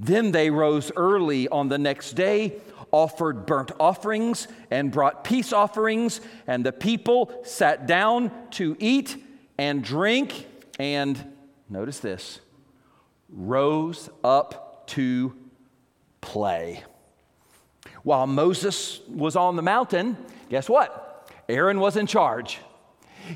Then 0.02 0.32
they 0.32 0.50
rose 0.50 0.92
early 0.96 1.48
on 1.50 1.70
the 1.70 1.78
next 1.78 2.14
day, 2.14 2.56
offered 2.92 3.46
burnt 3.46 3.72
offerings, 3.80 4.48
and 4.72 4.92
brought 4.92 5.24
peace 5.24 5.54
offerings, 5.54 6.22
and 6.48 6.66
the 6.66 6.72
people 6.72 7.32
sat 7.44 7.86
down 7.86 8.32
to 8.52 8.76
eat 8.80 9.16
and 9.60 9.84
drink, 9.84 10.48
and 10.80 11.24
notice 11.70 12.00
this 12.00 12.40
rose 13.30 14.10
up 14.24 14.88
to 14.88 15.36
play. 16.20 16.84
While 18.02 18.26
Moses 18.26 19.02
was 19.08 19.36
on 19.36 19.56
the 19.56 19.62
mountain, 19.62 20.18
guess 20.50 20.68
what? 20.68 21.32
Aaron 21.48 21.80
was 21.80 21.96
in 21.96 22.08
charge. 22.08 22.60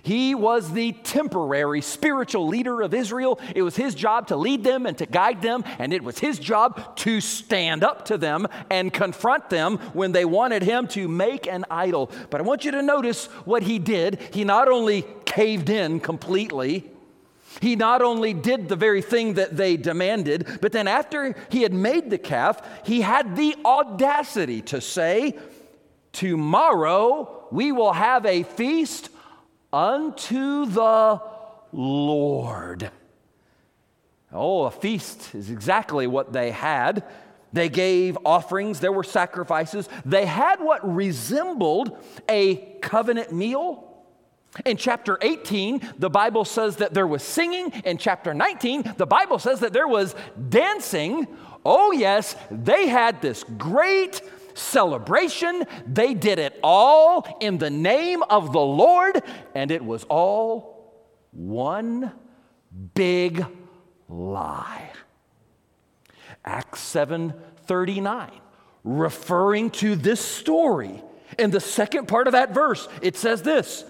He 0.03 0.35
was 0.35 0.71
the 0.71 0.91
temporary 0.91 1.81
spiritual 1.81 2.47
leader 2.47 2.81
of 2.81 2.93
Israel. 2.93 3.39
It 3.55 3.61
was 3.61 3.75
his 3.75 3.95
job 3.95 4.27
to 4.27 4.35
lead 4.35 4.63
them 4.63 4.85
and 4.85 4.97
to 4.97 5.05
guide 5.05 5.41
them, 5.41 5.63
and 5.79 5.93
it 5.93 6.03
was 6.03 6.19
his 6.19 6.39
job 6.39 6.95
to 6.97 7.21
stand 7.21 7.83
up 7.83 8.05
to 8.05 8.17
them 8.17 8.47
and 8.69 8.93
confront 8.93 9.49
them 9.49 9.77
when 9.93 10.11
they 10.11 10.25
wanted 10.25 10.63
him 10.63 10.87
to 10.89 11.07
make 11.07 11.47
an 11.47 11.65
idol. 11.69 12.11
But 12.29 12.41
I 12.41 12.43
want 12.43 12.65
you 12.65 12.71
to 12.71 12.81
notice 12.81 13.25
what 13.45 13.63
he 13.63 13.79
did. 13.79 14.19
He 14.33 14.43
not 14.43 14.67
only 14.67 15.05
caved 15.25 15.69
in 15.69 15.99
completely, 15.99 16.89
he 17.61 17.75
not 17.75 18.01
only 18.01 18.33
did 18.33 18.67
the 18.67 18.75
very 18.75 19.01
thing 19.01 19.35
that 19.35 19.55
they 19.55 19.77
demanded, 19.77 20.59
but 20.61 20.71
then 20.71 20.87
after 20.87 21.35
he 21.49 21.61
had 21.61 21.73
made 21.73 22.09
the 22.09 22.17
calf, 22.17 22.61
he 22.85 23.01
had 23.01 23.35
the 23.35 23.55
audacity 23.63 24.61
to 24.63 24.81
say, 24.81 25.37
Tomorrow 26.11 27.47
we 27.51 27.71
will 27.71 27.93
have 27.93 28.25
a 28.25 28.43
feast 28.43 29.09
unto 29.75 30.65
the 30.65 31.21
Lord. 31.73 32.89
Oh, 34.31 34.63
a 34.63 34.71
feast 34.71 35.35
is 35.35 35.49
exactly 35.49 36.07
what 36.07 36.31
they 36.31 36.51
had. 36.51 37.03
They 37.51 37.67
gave 37.67 38.17
offerings, 38.25 38.79
there 38.79 38.93
were 38.93 39.03
sacrifices. 39.03 39.89
They 40.05 40.25
had 40.25 40.61
what 40.61 40.95
resembled 40.95 41.97
a 42.29 42.55
covenant 42.81 43.33
meal. 43.33 43.91
In 44.65 44.77
chapter 44.77 45.17
18, 45.21 45.81
the 45.99 46.09
Bible 46.09 46.45
says 46.45 46.77
that 46.77 46.93
there 46.93 47.07
was 47.07 47.21
singing. 47.21 47.71
In 47.83 47.97
chapter 47.97 48.33
19, 48.33 48.93
the 48.95 49.05
Bible 49.05 49.39
says 49.39 49.59
that 49.59 49.73
there 49.73 49.87
was 49.87 50.15
dancing. 50.47 51.27
Oh, 51.65 51.91
yes, 51.91 52.37
they 52.49 52.87
had 52.87 53.21
this 53.21 53.43
great 53.57 54.21
celebration. 54.55 55.63
They 55.85 56.13
did 56.13 56.39
it 56.39 56.59
all 56.63 57.37
in 57.39 57.57
the 57.57 57.69
name 57.69 58.23
of 58.23 58.51
the 58.51 58.59
Lord, 58.59 59.21
and 59.53 59.71
it 59.71 59.83
was 59.83 60.03
all 60.05 60.93
one 61.31 62.11
big 62.93 63.45
lie. 64.09 64.91
Acts 66.43 66.81
7:39 66.81 68.31
referring 68.83 69.71
to 69.71 69.95
this 69.95 70.21
story. 70.21 71.03
In 71.39 71.49
the 71.49 71.59
second 71.59 72.07
part 72.07 72.27
of 72.27 72.33
that 72.33 72.53
verse, 72.53 72.87
it 73.01 73.17
says 73.17 73.41
this, 73.41 73.83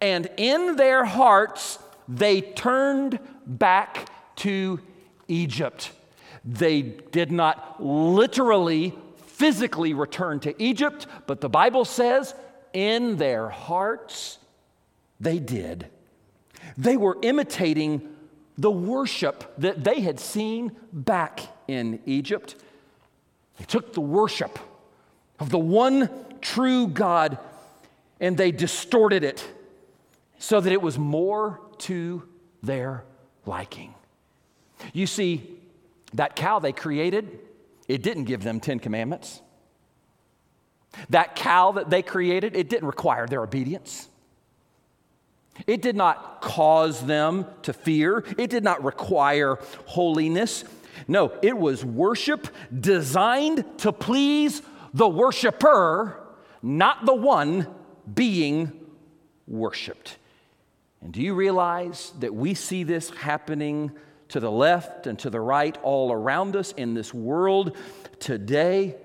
and 0.00 0.28
in 0.36 0.76
their 0.76 1.04
hearts 1.04 1.78
they 2.08 2.40
turned 2.40 3.18
back 3.46 4.10
to 4.36 4.80
Egypt. 5.28 5.92
They 6.44 6.82
did 6.82 7.32
not 7.32 7.82
literally 7.82 8.96
physically 9.36 9.92
returned 9.92 10.40
to 10.42 10.62
Egypt, 10.62 11.06
but 11.26 11.42
the 11.42 11.48
Bible 11.48 11.84
says 11.84 12.34
in 12.72 13.16
their 13.16 13.50
hearts 13.50 14.38
they 15.20 15.38
did. 15.38 15.86
They 16.78 16.96
were 16.96 17.18
imitating 17.20 18.08
the 18.56 18.70
worship 18.70 19.52
that 19.58 19.84
they 19.84 20.00
had 20.00 20.18
seen 20.18 20.74
back 20.90 21.40
in 21.68 22.00
Egypt. 22.06 22.56
They 23.58 23.66
took 23.66 23.92
the 23.92 24.00
worship 24.00 24.58
of 25.38 25.50
the 25.50 25.58
one 25.58 26.08
true 26.40 26.86
God 26.88 27.38
and 28.20 28.38
they 28.38 28.52
distorted 28.52 29.22
it 29.22 29.46
so 30.38 30.62
that 30.62 30.72
it 30.72 30.80
was 30.80 30.98
more 30.98 31.60
to 31.78 32.22
their 32.62 33.04
liking. 33.44 33.92
You 34.94 35.06
see, 35.06 35.58
that 36.14 36.36
cow 36.36 36.58
they 36.58 36.72
created, 36.72 37.38
it 37.88 38.02
didn't 38.02 38.24
give 38.24 38.42
them 38.42 38.60
10 38.60 38.78
commandments. 38.80 39.40
That 41.10 41.36
cow 41.36 41.72
that 41.72 41.90
they 41.90 42.02
created, 42.02 42.56
it 42.56 42.68
didn't 42.68 42.86
require 42.86 43.26
their 43.26 43.42
obedience. 43.42 44.08
It 45.66 45.82
did 45.82 45.96
not 45.96 46.40
cause 46.40 47.04
them 47.06 47.46
to 47.62 47.72
fear. 47.72 48.24
It 48.38 48.50
did 48.50 48.64
not 48.64 48.84
require 48.84 49.58
holiness. 49.86 50.64
No, 51.08 51.32
it 51.42 51.56
was 51.56 51.84
worship 51.84 52.48
designed 52.78 53.64
to 53.78 53.92
please 53.92 54.62
the 54.92 55.08
worshiper, 55.08 56.20
not 56.62 57.04
the 57.06 57.14
one 57.14 57.66
being 58.12 58.72
worshiped. 59.46 60.16
And 61.02 61.12
do 61.12 61.20
you 61.20 61.34
realize 61.34 62.12
that 62.20 62.34
we 62.34 62.54
see 62.54 62.82
this 62.82 63.10
happening 63.10 63.92
to 64.28 64.40
the 64.40 64.50
left 64.50 65.06
and 65.06 65.18
to 65.20 65.30
the 65.30 65.40
right 65.40 65.76
all 65.82 66.12
around 66.12 66.56
us 66.56 66.72
in 66.72 66.94
this 66.94 67.12
world 67.14 67.76
today? 68.18 68.96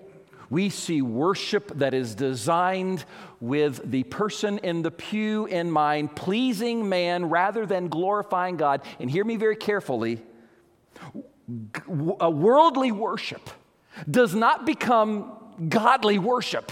We 0.50 0.70
see 0.70 1.02
worship 1.02 1.72
that 1.78 1.94
is 1.94 2.14
designed 2.14 3.06
with 3.40 3.90
the 3.90 4.04
person 4.04 4.58
in 4.58 4.82
the 4.82 4.92
pew 4.92 5.46
in 5.46 5.72
mind, 5.72 6.16
pleasing 6.16 6.90
man 6.90 7.30
rather 7.30 7.66
than 7.66 7.88
glorifying 7.88 8.58
God. 8.58 8.82
And 9.00 9.10
hear 9.10 9.24
me 9.24 9.38
very 9.38 9.56
carefully 9.56 10.22
a 12.20 12.30
worldly 12.30 12.92
worship 12.92 13.50
does 14.10 14.34
not 14.34 14.66
become 14.66 15.32
godly 15.70 16.18
worship 16.18 16.72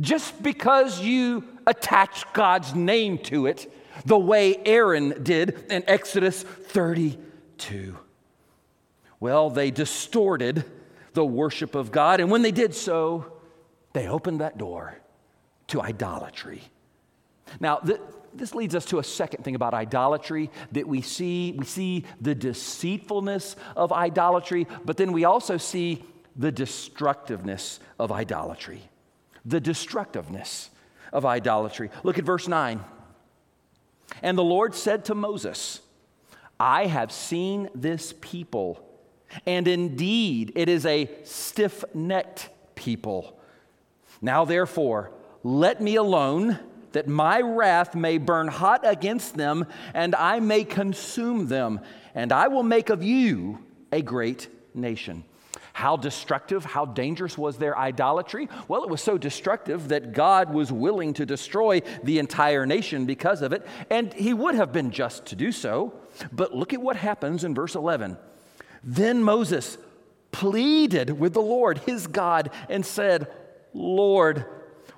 just 0.00 0.42
because 0.42 1.00
you 1.00 1.44
attach 1.66 2.30
God's 2.32 2.74
name 2.74 3.18
to 3.18 3.46
it 3.46 3.72
the 4.06 4.18
way 4.18 4.56
Aaron 4.64 5.22
did 5.22 5.66
in 5.70 5.82
Exodus 5.86 6.44
32. 7.58 7.96
Well, 9.20 9.50
they 9.50 9.70
distorted 9.70 10.64
the 11.14 11.24
worship 11.24 11.74
of 11.74 11.90
God, 11.90 12.20
and 12.20 12.30
when 12.30 12.42
they 12.42 12.52
did 12.52 12.74
so, 12.74 13.32
they 13.92 14.06
opened 14.06 14.40
that 14.40 14.58
door 14.58 14.96
to 15.68 15.82
idolatry. 15.82 16.62
Now, 17.58 17.76
th- 17.78 18.00
this 18.32 18.54
leads 18.54 18.74
us 18.74 18.84
to 18.86 18.98
a 18.98 19.04
second 19.04 19.42
thing 19.42 19.54
about 19.54 19.74
idolatry 19.74 20.50
that 20.72 20.86
we 20.86 21.02
see. 21.02 21.52
We 21.52 21.64
see 21.64 22.04
the 22.20 22.34
deceitfulness 22.34 23.56
of 23.74 23.92
idolatry, 23.92 24.66
but 24.84 24.96
then 24.96 25.12
we 25.12 25.24
also 25.24 25.56
see 25.56 26.04
the 26.36 26.52
destructiveness 26.52 27.80
of 27.98 28.12
idolatry. 28.12 28.82
The 29.44 29.60
destructiveness 29.60 30.70
of 31.12 31.24
idolatry. 31.24 31.90
Look 32.04 32.18
at 32.18 32.24
verse 32.24 32.46
9. 32.46 32.84
And 34.22 34.38
the 34.38 34.44
Lord 34.44 34.74
said 34.74 35.06
to 35.06 35.14
Moses, 35.14 35.80
I 36.60 36.86
have 36.86 37.12
seen 37.12 37.70
this 37.74 38.14
people, 38.20 38.84
and 39.46 39.68
indeed 39.68 40.52
it 40.56 40.68
is 40.68 40.84
a 40.86 41.08
stiff 41.24 41.84
necked 41.94 42.50
people. 42.74 43.38
Now, 44.20 44.44
therefore, 44.44 45.12
let 45.42 45.80
me 45.80 45.96
alone, 45.96 46.58
that 46.92 47.06
my 47.06 47.40
wrath 47.40 47.94
may 47.94 48.18
burn 48.18 48.48
hot 48.48 48.80
against 48.82 49.36
them, 49.36 49.66
and 49.94 50.14
I 50.14 50.40
may 50.40 50.64
consume 50.64 51.46
them, 51.46 51.80
and 52.14 52.32
I 52.32 52.48
will 52.48 52.62
make 52.62 52.88
of 52.88 53.02
you 53.02 53.64
a 53.92 54.02
great 54.02 54.48
nation. 54.74 55.24
How 55.74 55.96
destructive, 55.96 56.64
how 56.64 56.86
dangerous 56.86 57.38
was 57.38 57.56
their 57.56 57.78
idolatry? 57.78 58.48
Well, 58.66 58.82
it 58.82 58.90
was 58.90 59.00
so 59.00 59.16
destructive 59.16 59.88
that 59.88 60.12
God 60.12 60.52
was 60.52 60.72
willing 60.72 61.14
to 61.14 61.24
destroy 61.24 61.82
the 62.02 62.18
entire 62.18 62.66
nation 62.66 63.04
because 63.06 63.42
of 63.42 63.52
it, 63.52 63.64
and 63.88 64.12
he 64.12 64.34
would 64.34 64.56
have 64.56 64.72
been 64.72 64.90
just 64.90 65.26
to 65.26 65.36
do 65.36 65.52
so. 65.52 65.94
But 66.32 66.54
look 66.54 66.72
at 66.72 66.82
what 66.82 66.96
happens 66.96 67.44
in 67.44 67.54
verse 67.54 67.74
11. 67.74 68.16
Then 68.82 69.22
Moses 69.22 69.78
pleaded 70.30 71.18
with 71.18 71.34
the 71.34 71.40
Lord, 71.40 71.78
his 71.78 72.06
God, 72.06 72.50
and 72.68 72.84
said, 72.84 73.28
Lord, 73.72 74.44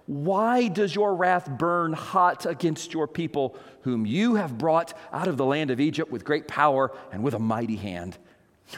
why 0.06 0.68
does 0.68 0.94
your 0.94 1.14
wrath 1.14 1.48
burn 1.48 1.92
hot 1.92 2.44
against 2.44 2.92
your 2.92 3.06
people, 3.06 3.56
whom 3.82 4.04
you 4.04 4.34
have 4.34 4.58
brought 4.58 4.92
out 5.12 5.28
of 5.28 5.36
the 5.36 5.44
land 5.44 5.70
of 5.70 5.80
Egypt 5.80 6.10
with 6.10 6.24
great 6.24 6.48
power 6.48 6.90
and 7.12 7.22
with 7.22 7.34
a 7.34 7.38
mighty 7.38 7.76
hand? 7.76 8.18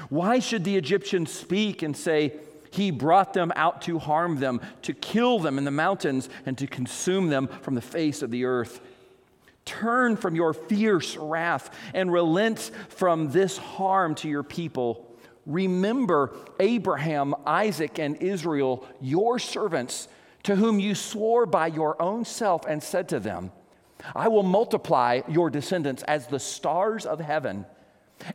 Why 0.08 0.38
should 0.38 0.64
the 0.64 0.76
Egyptians 0.76 1.32
speak 1.32 1.82
and 1.82 1.96
say, 1.96 2.34
He 2.70 2.90
brought 2.90 3.32
them 3.32 3.52
out 3.56 3.82
to 3.82 3.98
harm 3.98 4.40
them, 4.40 4.60
to 4.82 4.92
kill 4.92 5.38
them 5.38 5.58
in 5.58 5.64
the 5.64 5.70
mountains, 5.70 6.28
and 6.46 6.56
to 6.58 6.66
consume 6.66 7.28
them 7.28 7.46
from 7.46 7.74
the 7.74 7.80
face 7.80 8.22
of 8.22 8.30
the 8.30 8.44
earth? 8.44 8.80
Turn 9.64 10.16
from 10.16 10.34
your 10.34 10.52
fierce 10.54 11.16
wrath 11.16 11.70
and 11.94 12.12
relent 12.12 12.70
from 12.88 13.30
this 13.30 13.56
harm 13.56 14.14
to 14.16 14.28
your 14.28 14.42
people. 14.42 15.08
Remember 15.46 16.36
Abraham, 16.60 17.34
Isaac, 17.46 17.98
and 17.98 18.16
Israel, 18.16 18.86
your 19.00 19.38
servants 19.38 20.08
to 20.44 20.56
whom 20.56 20.80
you 20.80 20.94
swore 20.94 21.46
by 21.46 21.68
your 21.68 22.00
own 22.00 22.24
self 22.24 22.66
and 22.66 22.82
said 22.82 23.08
to 23.10 23.20
them, 23.20 23.52
I 24.14 24.28
will 24.28 24.42
multiply 24.42 25.20
your 25.28 25.50
descendants 25.50 26.02
as 26.04 26.26
the 26.26 26.40
stars 26.40 27.06
of 27.06 27.20
heaven. 27.20 27.66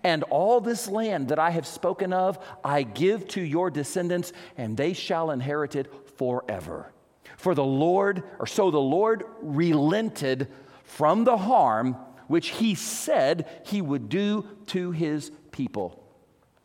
And 0.04 0.24
all 0.24 0.62
this 0.62 0.88
land 0.88 1.30
that 1.30 1.40
I 1.40 1.50
have 1.52 1.68
spoken 1.68 2.14
of, 2.14 2.40
I 2.64 2.84
give 2.84 3.28
to 3.30 3.42
your 3.42 3.70
descendants, 3.70 4.34
and 4.58 4.76
they 4.76 4.94
shall 4.94 5.32
inherit 5.32 5.76
it 5.76 6.18
forever. 6.18 6.92
For 7.38 7.54
the 7.54 7.64
Lord, 7.64 8.24
or 8.40 8.48
so 8.48 8.72
the 8.72 8.80
Lord 8.80 9.24
relented 9.42 10.48
from 10.88 11.26
the 11.26 11.38
harm 11.38 11.96
which 12.28 12.50
he 12.50 12.74
said 12.76 13.48
he 13.66 13.82
would 13.82 14.10
do 14.10 14.48
to 14.68 14.92
his 14.92 15.32
people. 15.52 16.04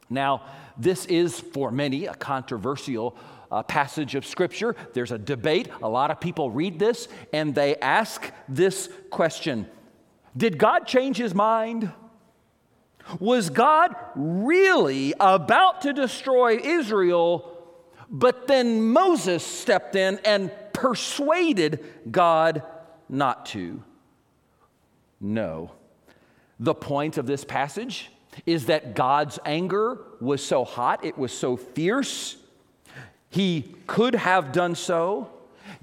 Now, 0.09 0.43
this 0.79 1.07
is 1.07 1.39
for 1.39 1.71
many 1.71 2.07
a 2.07 2.15
controversial 2.15 3.17
uh, 3.51 3.63
passage 3.63 4.15
of 4.15 4.25
Scripture. 4.25 4.75
There's 4.95 5.13
a 5.13 5.19
debate. 5.19 5.69
A 5.83 5.89
lot 5.89 6.11
of 6.11 6.21
people 6.21 6.51
read 6.51 6.79
this 6.79 7.09
and 7.33 7.55
they 7.55 7.77
ask 7.77 8.31
this 8.49 8.89
question 9.11 9.67
Did 10.37 10.57
God 10.59 10.87
change 10.87 11.17
his 11.17 11.35
mind? 11.35 11.93
Was 13.19 13.51
God 13.51 13.97
really 14.15 15.13
about 15.19 15.83
to 15.83 15.93
destroy 15.93 16.59
Israel, 16.59 17.59
but 18.09 18.47
then 18.47 18.83
Moses 18.83 19.45
stepped 19.45 19.97
in 19.97 20.21
and 20.25 20.53
persuaded 20.73 21.85
God 22.11 22.63
not 23.09 23.47
to? 23.47 23.83
No. 25.23 25.71
The 26.61 26.75
point 26.75 27.17
of 27.17 27.27
this 27.27 27.45
passage 27.45 28.11
is 28.45 28.67
that 28.67 28.95
God's 28.95 29.39
anger 29.45 29.99
was 30.21 30.45
so 30.45 30.65
hot, 30.65 31.05
it 31.05 31.17
was 31.17 31.33
so 31.33 31.57
fierce, 31.57 32.37
he 33.31 33.75
could 33.87 34.15
have 34.15 34.53
done 34.53 34.75
so. 34.75 35.31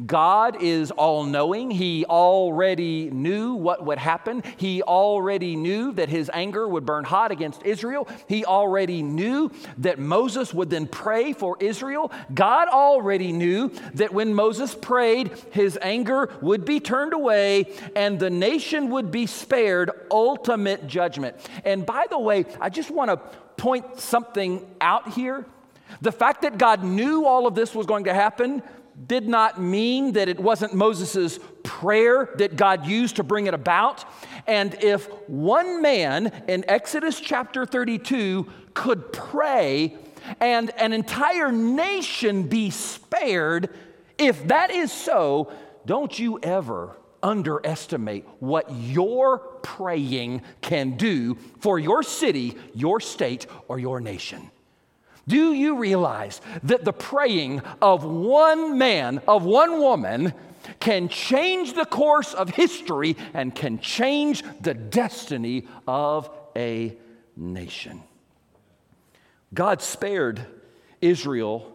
God 0.05 0.61
is 0.61 0.91
all 0.91 1.23
knowing. 1.23 1.71
He 1.71 2.05
already 2.05 3.09
knew 3.09 3.53
what 3.53 3.85
would 3.85 3.97
happen. 3.97 4.43
He 4.57 4.81
already 4.81 5.55
knew 5.55 5.91
that 5.93 6.09
his 6.09 6.31
anger 6.33 6.67
would 6.67 6.85
burn 6.85 7.03
hot 7.03 7.31
against 7.31 7.63
Israel. 7.63 8.07
He 8.27 8.45
already 8.45 9.03
knew 9.03 9.51
that 9.79 9.99
Moses 9.99 10.53
would 10.53 10.69
then 10.69 10.87
pray 10.87 11.33
for 11.33 11.57
Israel. 11.59 12.11
God 12.33 12.69
already 12.69 13.31
knew 13.31 13.71
that 13.95 14.13
when 14.13 14.33
Moses 14.33 14.73
prayed, 14.73 15.31
his 15.51 15.77
anger 15.81 16.29
would 16.41 16.63
be 16.63 16.79
turned 16.79 17.13
away 17.13 17.73
and 17.95 18.19
the 18.19 18.29
nation 18.29 18.89
would 18.89 19.11
be 19.11 19.25
spared 19.25 19.91
ultimate 20.09 20.87
judgment. 20.87 21.35
And 21.65 21.85
by 21.85 22.07
the 22.09 22.19
way, 22.19 22.45
I 22.61 22.69
just 22.69 22.89
want 22.89 23.11
to 23.11 23.17
point 23.61 23.99
something 23.99 24.65
out 24.79 25.09
here. 25.09 25.45
The 26.01 26.11
fact 26.11 26.43
that 26.43 26.57
God 26.57 26.83
knew 26.83 27.25
all 27.25 27.47
of 27.47 27.55
this 27.55 27.73
was 27.73 27.85
going 27.85 28.05
to 28.05 28.13
happen 28.13 28.61
did 29.07 29.27
not 29.27 29.61
mean 29.61 30.13
that 30.13 30.27
it 30.29 30.39
wasn't 30.39 30.73
Moses' 30.73 31.39
prayer 31.63 32.29
that 32.35 32.55
God 32.55 32.85
used 32.85 33.15
to 33.17 33.23
bring 33.23 33.47
it 33.47 33.53
about. 33.53 34.05
And 34.47 34.75
if 34.83 35.07
one 35.27 35.81
man 35.81 36.43
in 36.47 36.65
Exodus 36.67 37.19
chapter 37.19 37.65
32 37.65 38.47
could 38.73 39.13
pray 39.13 39.95
and 40.39 40.71
an 40.77 40.93
entire 40.93 41.51
nation 41.51 42.43
be 42.43 42.69
spared, 42.69 43.69
if 44.17 44.47
that 44.47 44.71
is 44.71 44.91
so, 44.91 45.51
don't 45.85 46.17
you 46.17 46.39
ever 46.43 46.97
underestimate 47.21 48.25
what 48.39 48.71
your 48.71 49.39
praying 49.61 50.41
can 50.61 50.97
do 50.97 51.35
for 51.59 51.79
your 51.79 52.03
city, 52.03 52.55
your 52.73 52.99
state, 52.99 53.45
or 53.67 53.79
your 53.79 53.99
nation. 53.99 54.49
Do 55.29 55.53
you 55.53 55.77
realize 55.77 56.41
that 56.63 56.83
the 56.83 56.91
praying 56.91 57.61
of 57.83 58.03
one 58.03 58.79
man, 58.79 59.21
of 59.27 59.45
one 59.45 59.79
woman, 59.79 60.33
can 60.79 61.07
change 61.07 61.73
the 61.73 61.85
course 61.85 62.33
of 62.33 62.49
history 62.49 63.15
and 63.35 63.53
can 63.53 63.77
change 63.77 64.43
the 64.59 64.73
destiny 64.73 65.67
of 65.87 66.31
a 66.55 66.97
nation? 67.37 68.01
God 69.53 69.83
spared 69.83 70.43
Israel, 70.99 71.71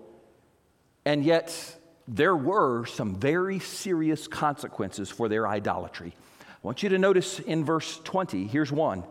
and 1.04 1.24
yet 1.24 1.76
there 2.08 2.34
were 2.34 2.86
some 2.86 3.14
very 3.14 3.60
serious 3.60 4.26
consequences 4.26 5.10
for 5.10 5.28
their 5.28 5.46
idolatry. 5.46 6.12
I 6.40 6.66
want 6.66 6.82
you 6.82 6.88
to 6.88 6.98
notice 6.98 7.38
in 7.38 7.64
verse 7.64 8.00
20, 8.02 8.48
here's 8.48 8.72
one. 8.72 9.04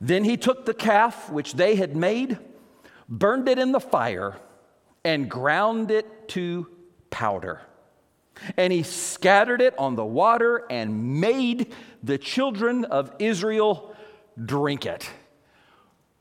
Then 0.00 0.22
he 0.22 0.36
took 0.36 0.64
the 0.64 0.74
calf 0.74 1.28
which 1.28 1.54
they 1.54 1.74
had 1.74 1.96
made, 1.96 2.38
burned 3.10 3.48
it 3.48 3.58
in 3.58 3.72
the 3.72 3.80
fire, 3.80 4.36
and 5.04 5.30
ground 5.30 5.90
it 5.90 6.28
to 6.28 6.66
powder. 7.10 7.60
And 8.56 8.72
he 8.72 8.82
scattered 8.82 9.60
it 9.60 9.74
on 9.78 9.96
the 9.96 10.04
water 10.04 10.64
and 10.70 11.20
made 11.20 11.74
the 12.02 12.16
children 12.16 12.84
of 12.86 13.12
Israel 13.18 13.94
drink 14.42 14.86
it. 14.86 15.10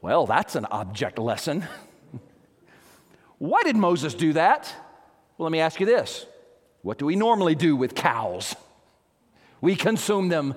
Well, 0.01 0.25
that's 0.25 0.55
an 0.55 0.65
object 0.65 1.19
lesson. 1.19 1.65
Why 3.37 3.63
did 3.63 3.77
Moses 3.77 4.13
do 4.13 4.33
that? 4.33 4.73
Well, 5.37 5.45
let 5.45 5.51
me 5.51 5.59
ask 5.59 5.79
you 5.79 5.85
this 5.85 6.25
What 6.81 6.97
do 6.97 7.05
we 7.05 7.15
normally 7.15 7.55
do 7.55 7.75
with 7.75 7.95
cows? 7.95 8.55
We 9.61 9.75
consume 9.75 10.29
them 10.29 10.55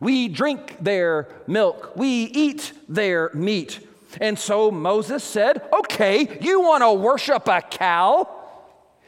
we 0.00 0.28
drink 0.28 0.76
their 0.80 1.28
milk. 1.46 1.92
We 1.96 2.24
eat 2.24 2.72
their 2.88 3.30
meat. 3.32 3.80
And 4.20 4.38
so 4.38 4.70
Moses 4.70 5.24
said, 5.24 5.62
Okay, 5.72 6.38
you 6.40 6.60
want 6.60 6.82
to 6.82 6.92
worship 6.92 7.48
a 7.48 7.60
cow? 7.60 8.28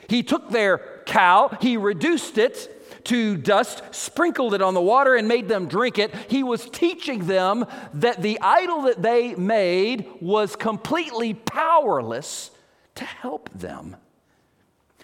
He 0.09 0.23
took 0.23 0.51
their 0.51 1.03
cow, 1.07 1.57
he 1.61 1.77
reduced 1.77 2.38
it 2.38 2.73
to 3.07 3.37
dust, 3.37 3.83
sprinkled 3.92 4.53
it 4.53 4.61
on 4.61 4.75
the 4.75 4.81
water, 4.81 5.14
and 5.14 5.29
made 5.29 5.49
them 5.49 5.69
drink 5.69 5.99
it. 5.99 6.14
He 6.29 6.42
was 6.42 6.69
teaching 6.69 7.27
them 7.27 7.64
that 7.95 8.21
the 8.21 8.38
idol 8.40 8.83
that 8.83 9.01
they 9.01 9.35
made 9.35 10.09
was 10.21 10.57
completely 10.57 11.35
powerless 11.35 12.51
to 12.97 13.05
help 13.05 13.49
them. 13.55 13.97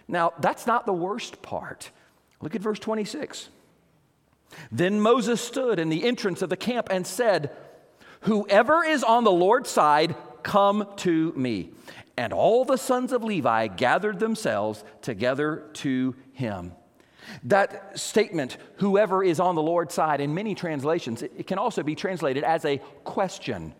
Now, 0.09 0.33
that's 0.41 0.67
not 0.67 0.85
the 0.85 0.93
worst 0.93 1.43
part. 1.43 1.91
Look 2.41 2.57
at 2.57 2.61
verse 2.61 2.81
26. 2.81 3.49
Then 4.71 5.01
Moses 5.01 5.41
stood 5.41 5.79
in 5.79 5.89
the 5.89 6.05
entrance 6.05 6.43
of 6.43 6.51
the 6.51 6.57
camp 6.57 6.89
and 6.91 7.07
said, 7.07 7.51
Whoever 8.23 8.85
is 8.85 9.03
on 9.03 9.25
the 9.25 9.33
Lord's 9.33 9.71
side, 9.71 10.15
come 10.43 10.87
to 10.99 11.33
me. 11.33 11.71
And 12.17 12.33
all 12.33 12.65
the 12.65 12.77
sons 12.77 13.13
of 13.13 13.25
Levi 13.25 13.69
gathered 13.69 14.21
themselves 14.21 14.85
together 15.01 15.65
to 15.75 16.15
him. 16.33 16.73
That 17.45 17.99
statement, 17.99 18.59
whoever 18.77 19.25
is 19.25 19.41
on 19.41 19.55
the 19.55 19.63
Lord's 19.63 19.95
side, 19.95 20.21
in 20.21 20.35
many 20.35 20.55
translations, 20.55 21.23
it 21.23 21.47
can 21.47 21.59
also 21.59 21.83
be 21.83 21.95
translated 21.95 22.45
as 22.45 22.65
a 22.65 22.79
question. 23.05 23.75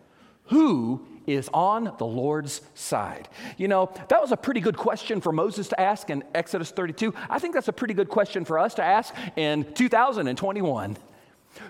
Who 0.45 1.05
is 1.25 1.49
on 1.53 1.93
the 1.97 2.05
Lord's 2.05 2.61
side? 2.73 3.29
You 3.57 3.67
know, 3.67 3.91
that 4.09 4.21
was 4.21 4.31
a 4.31 4.37
pretty 4.37 4.59
good 4.59 4.77
question 4.77 5.21
for 5.21 5.31
Moses 5.31 5.67
to 5.69 5.79
ask 5.79 6.09
in 6.09 6.23
Exodus 6.33 6.71
32. 6.71 7.13
I 7.29 7.39
think 7.39 7.53
that's 7.53 7.69
a 7.69 7.73
pretty 7.73 7.93
good 7.93 8.09
question 8.09 8.43
for 8.43 8.59
us 8.59 8.73
to 8.75 8.83
ask 8.83 9.13
in 9.35 9.71
2021. 9.73 10.97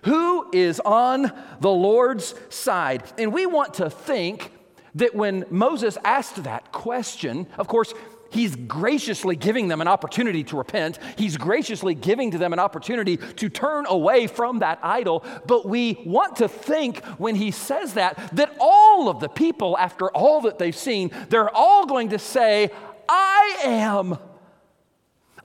Who 0.03 0.49
is 0.51 0.79
on 0.79 1.31
the 1.59 1.71
Lord's 1.71 2.35
side? 2.49 3.03
And 3.17 3.33
we 3.33 3.45
want 3.45 3.75
to 3.75 3.89
think 3.89 4.51
that 4.95 5.15
when 5.15 5.45
Moses 5.49 5.97
asked 6.03 6.43
that 6.43 6.71
question, 6.71 7.47
of 7.57 7.67
course, 7.67 7.93
He's 8.33 8.55
graciously 8.55 9.35
giving 9.35 9.67
them 9.67 9.79
an 9.79 9.87
opportunity 9.87 10.43
to 10.45 10.57
repent. 10.57 10.97
He's 11.19 11.37
graciously 11.37 11.93
giving 11.93 12.31
to 12.31 12.39
them 12.39 12.51
an 12.51 12.57
opportunity 12.57 13.17
to 13.17 13.47
turn 13.47 13.85
away 13.87 14.25
from 14.25 14.59
that 14.59 14.79
idol. 14.81 15.23
But 15.45 15.67
we 15.67 16.01
want 16.03 16.37
to 16.37 16.47
think 16.47 17.05
when 17.19 17.35
he 17.35 17.51
says 17.51 17.93
that, 17.93 18.35
that 18.35 18.57
all 18.59 19.07
of 19.07 19.19
the 19.19 19.29
people, 19.29 19.77
after 19.77 20.09
all 20.09 20.41
that 20.41 20.57
they've 20.57 20.75
seen, 20.75 21.11
they're 21.29 21.55
all 21.55 21.85
going 21.85 22.09
to 22.09 22.17
say, 22.17 22.71
I 23.07 23.57
am. 23.65 24.17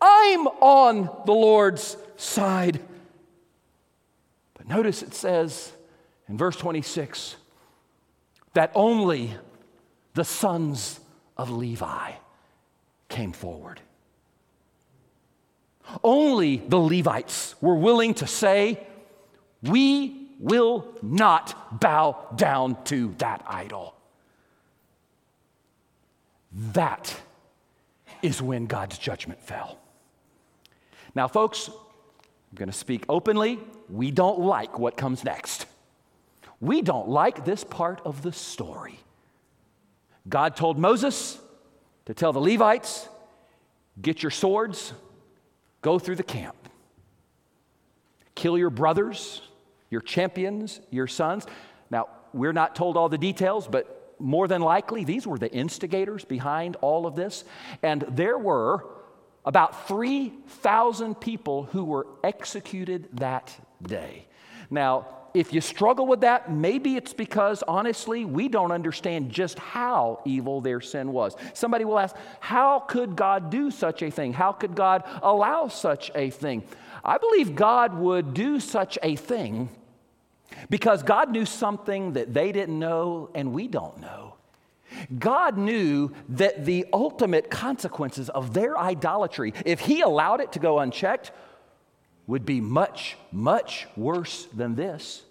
I'm 0.01 0.47
on 0.47 1.11
the 1.27 1.35
Lord's 1.35 1.99
side. 2.17 2.81
Notice 4.69 5.03
it 5.03 5.15
says 5.15 5.73
in 6.29 6.37
verse 6.37 6.57
26 6.57 7.37
that 8.53 8.71
only 8.75 9.35
the 10.15 10.25
sons 10.25 11.01
of 11.37 11.51
Levi 11.51 12.13
came 13.09 13.33
forward. 13.33 13.81
Only 16.05 16.57
the 16.57 16.77
Levites 16.77 17.55
were 17.63 17.77
willing 17.77 18.13
to 18.15 18.27
say, 18.27 18.87
We 19.63 20.29
will 20.39 20.87
not 21.03 21.81
bow 21.81 22.27
down 22.37 22.83
to 22.85 23.15
that 23.19 23.43
idol. 23.47 23.95
That 26.53 27.19
is 28.21 28.43
when 28.43 28.67
God's 28.67 28.99
judgment 28.99 29.41
fell. 29.41 29.79
Now, 31.15 31.27
folks, 31.27 31.71
I'm 32.51 32.57
going 32.57 32.71
to 32.71 32.77
speak 32.77 33.05
openly. 33.09 33.59
We 33.89 34.11
don't 34.11 34.41
like 34.41 34.79
what 34.79 34.97
comes 34.97 35.25
next. 35.25 35.67
We 36.61 36.83
don't 36.83 37.09
like 37.09 37.45
this 37.45 37.63
part 37.65 38.01
of 38.05 38.23
the 38.23 38.33
story. 38.33 38.99
God 40.29 40.57
told 40.57 40.79
Moses, 40.79 41.39
to 42.07 42.15
tell 42.15 42.33
the 42.33 42.41
Levites, 42.41 43.09
get 44.01 44.23
your 44.23 44.31
swords, 44.31 44.93
go 45.83 45.99
through 45.99 46.17
the 46.17 46.23
camp. 46.23 46.57
Kill 48.35 48.57
your 48.57 48.71
brothers, 48.71 49.43
your 49.91 50.01
champions, 50.01 50.81
your 50.91 51.07
sons. 51.07 51.47
Now, 51.91 52.09
we're 52.33 52.53
not 52.53 52.75
told 52.75 52.97
all 52.97 53.09
the 53.09 53.19
details, 53.19 53.67
but 53.67 54.15
more 54.19 54.49
than 54.49 54.63
likely, 54.63 55.05
these 55.05 55.27
were 55.27 55.39
the 55.39 55.53
instigators 55.53 56.25
behind 56.25 56.77
all 56.81 57.07
of 57.07 57.15
this. 57.15 57.45
And 57.83 58.03
there 58.09 58.39
were 58.39 58.85
about 59.49 59.89
3,000 59.89 61.19
people 61.19 61.63
who 61.73 61.83
were 61.83 62.07
executed 62.23 63.09
that 63.15 63.57
day. 63.81 64.27
Now, 64.69 65.07
if 65.33 65.55
you 65.55 65.63
struggle 65.63 66.07
with 66.07 66.21
that, 66.21 66.53
maybe 66.53 66.97
it's 66.97 67.15
because 67.15 67.63
honestly, 67.67 68.27
we 68.27 68.49
don't 68.49 68.73
understand 68.73 69.31
just 69.31 69.59
how 69.59 70.21
evil 70.27 70.61
their 70.61 70.83
sin 70.83 71.13
was. 71.13 71.35
Somebody 71.55 71.87
will 71.87 71.99
ask, 71.99 72.15
How 72.41 72.81
could 72.81 73.17
God 73.17 73.49
do 73.49 73.71
such 73.71 74.03
a 74.03 74.11
thing? 74.11 74.35
How 74.35 74.53
could 74.53 74.75
God 74.75 75.03
allow 75.23 75.69
such 75.69 76.11
a 76.15 76.29
thing? 76.29 76.63
I 77.03 77.17
believe 77.17 77.55
God 77.55 77.95
would 77.95 78.35
do 78.35 78.61
such 78.61 78.99
a 79.03 79.17
thing 79.17 79.71
because 80.69 81.03
God 81.03 81.31
knew 81.31 81.47
something 81.47 82.13
that 82.13 82.35
they 82.35 82.53
didn't 82.53 82.79
know 82.79 83.31
and 83.35 83.55
we 83.55 83.67
don't 83.67 83.99
know. 83.99 84.35
God 85.19 85.57
knew 85.57 86.13
that 86.31 86.65
the 86.65 86.87
ultimate 86.93 87.51
consequences 87.51 88.29
of 88.29 88.55
their 88.55 88.79
idolatry, 88.79 89.55
if 89.65 89.81
He 89.81 90.01
allowed 90.01 90.41
it 90.41 90.53
to 90.53 90.59
go 90.59 90.79
unchecked, 90.79 91.33
would 92.27 92.45
be 92.45 92.61
much, 92.61 93.17
much 93.33 93.87
worse 93.97 94.47
than 94.55 94.75
this. 94.75 95.23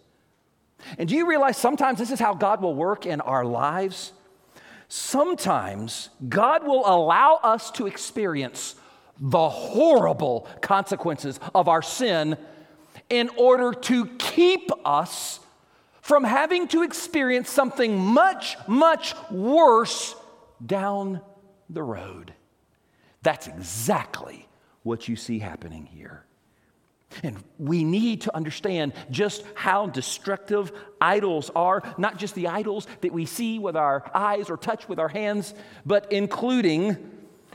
And 0.98 1.08
do 1.10 1.16
you 1.16 1.28
realize 1.28 1.58
sometimes 1.58 2.00
this 2.00 2.12
is 2.12 2.20
how 2.20 2.34
God 2.34 2.62
will 2.62 2.76
work 2.76 3.06
in 3.06 3.22
our 3.22 3.46
lives? 3.46 4.14
Sometimes 4.90 6.10
God 6.28 6.66
will 6.66 6.88
allow 6.88 7.40
us 7.44 7.72
to 7.72 7.88
experience 7.88 8.76
the 9.20 9.50
horrible 9.50 10.48
consequences 10.62 11.40
of 11.54 11.68
our 11.68 11.82
sin 11.82 12.38
in 13.10 13.30
order 13.38 13.74
to 13.74 14.06
keep 14.18 14.70
us 14.86 15.40
from 16.08 16.24
having 16.24 16.70
to 16.70 16.84
experience 16.84 17.50
something 17.50 18.00
much, 18.00 18.56
much 18.66 19.14
worse 19.30 20.16
down 20.66 21.20
the 21.70 21.84
road. 21.84 22.34
That's 23.24 23.48
exactly 23.48 24.48
what 24.84 25.10
you 25.10 25.18
see 25.18 25.40
happening 25.40 25.86
here. 25.86 26.24
And 27.24 27.44
we 27.60 27.84
need 27.84 28.22
to 28.22 28.34
understand 28.34 28.94
just 29.12 29.44
how 29.54 29.88
destructive 29.88 30.72
idols 31.02 31.52
are, 31.54 31.84
not 31.98 32.18
just 32.18 32.36
the 32.36 32.48
idols 32.48 32.88
that 33.02 33.12
we 33.12 33.26
see 33.26 33.60
with 33.60 33.76
our 33.76 34.10
eyes 34.16 34.50
or 34.50 34.56
touch 34.56 34.88
with 34.88 35.00
our 35.00 35.10
hands, 35.10 35.54
but 35.86 36.10
including 36.10 36.96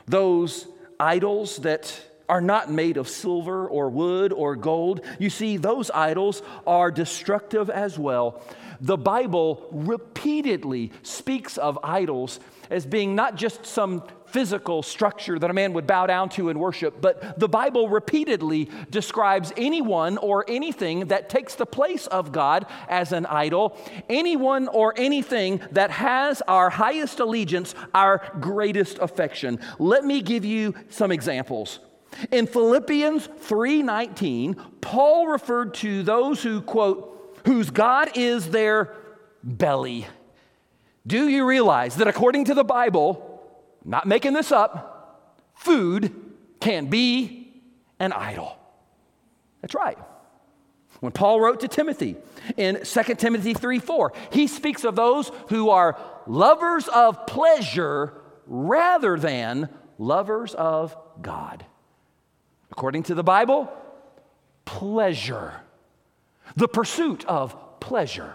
those 0.04 0.66
idols 1.00 1.56
that 1.60 1.98
are 2.33 2.40
not 2.40 2.73
made 2.73 2.97
of 2.97 3.11
silver 3.11 3.68
or 3.68 3.90
wood 3.90 4.33
or 4.33 4.57
gold. 4.57 5.03
You 5.18 5.29
see, 5.29 5.59
those 5.59 5.90
idols 5.90 6.40
are 6.66 6.90
destructive 6.90 7.68
as 7.68 7.99
well. 7.99 8.42
The 8.81 8.97
Bible 8.97 9.68
repeatedly 9.71 10.92
speaks 11.03 11.59
of 11.59 11.79
idols 11.85 12.40
as 12.71 12.87
being 12.87 13.14
not 13.14 13.37
just 13.37 13.66
some 13.66 14.05
physical 14.25 14.83
structure 14.83 15.38
that 15.38 15.51
a 15.51 15.53
man 15.53 15.75
would 15.75 15.87
bow 15.87 16.07
down 16.07 16.31
to 16.31 16.49
and 16.49 16.59
worship, 16.59 17.03
but 17.03 17.38
the 17.38 17.51
Bible 17.51 17.90
repeatedly 17.90 18.71
describes 18.88 19.53
anyone 19.59 20.16
or 20.16 20.47
anything 20.49 21.09
that 21.09 21.29
takes 21.29 21.55
the 21.55 21.66
place 21.66 22.07
of 22.07 22.33
God 22.33 22.64
as 22.88 23.12
an 23.12 23.27
idol, 23.27 23.77
anyone 24.09 24.68
or 24.68 24.95
anything 24.97 25.61
that 25.73 25.90
has 25.90 26.40
our 26.49 26.71
highest 26.71 27.21
allegiance, 27.21 27.75
our 27.92 28.23
greatest 28.40 28.97
affection. 29.01 29.61
Let 29.79 30.07
me 30.07 30.23
give 30.23 30.47
you 30.47 30.75
some 30.88 31.12
examples. 31.12 31.79
In 32.31 32.46
Philippians 32.46 33.27
3:19, 33.27 34.57
Paul 34.81 35.27
referred 35.29 35.75
to 35.75 36.03
those 36.03 36.42
who 36.42 36.61
quote 36.61 37.09
whose 37.46 37.70
God 37.70 38.11
is 38.16 38.51
their 38.51 38.94
belly. 39.42 40.07
Do 41.07 41.29
you 41.29 41.44
realize 41.44 41.96
that 41.96 42.07
according 42.07 42.44
to 42.46 42.55
the 42.55 42.64
Bible, 42.64 43.40
not 43.85 44.07
making 44.07 44.35
this 44.35 44.53
up, 44.53 45.33
food 45.55 46.14
can 46.61 46.87
be 46.87 47.42
an 47.98 48.12
idol. 48.12 48.57
That's 49.61 49.75
right. 49.75 49.98
When 51.01 51.12
Paul 51.12 51.40
wrote 51.40 51.61
to 51.61 51.68
Timothy 51.68 52.16
in 52.57 52.81
2 52.85 53.03
Timothy 53.14 53.55
3 53.55 53.79
4, 53.79 54.12
he 54.31 54.46
speaks 54.46 54.85
of 54.85 54.94
those 54.94 55.31
who 55.48 55.70
are 55.70 55.98
lovers 56.27 56.88
of 56.88 57.27
pleasure 57.27 58.14
rather 58.46 59.18
than 59.18 59.68
lovers 59.98 60.55
of 60.55 60.96
God. 61.20 61.64
According 62.72 63.02
to 63.04 63.14
the 63.14 63.22
Bible, 63.22 63.70
pleasure, 64.64 65.61
the 66.56 66.66
pursuit 66.66 67.24
of 67.26 67.54
pleasure, 67.80 68.35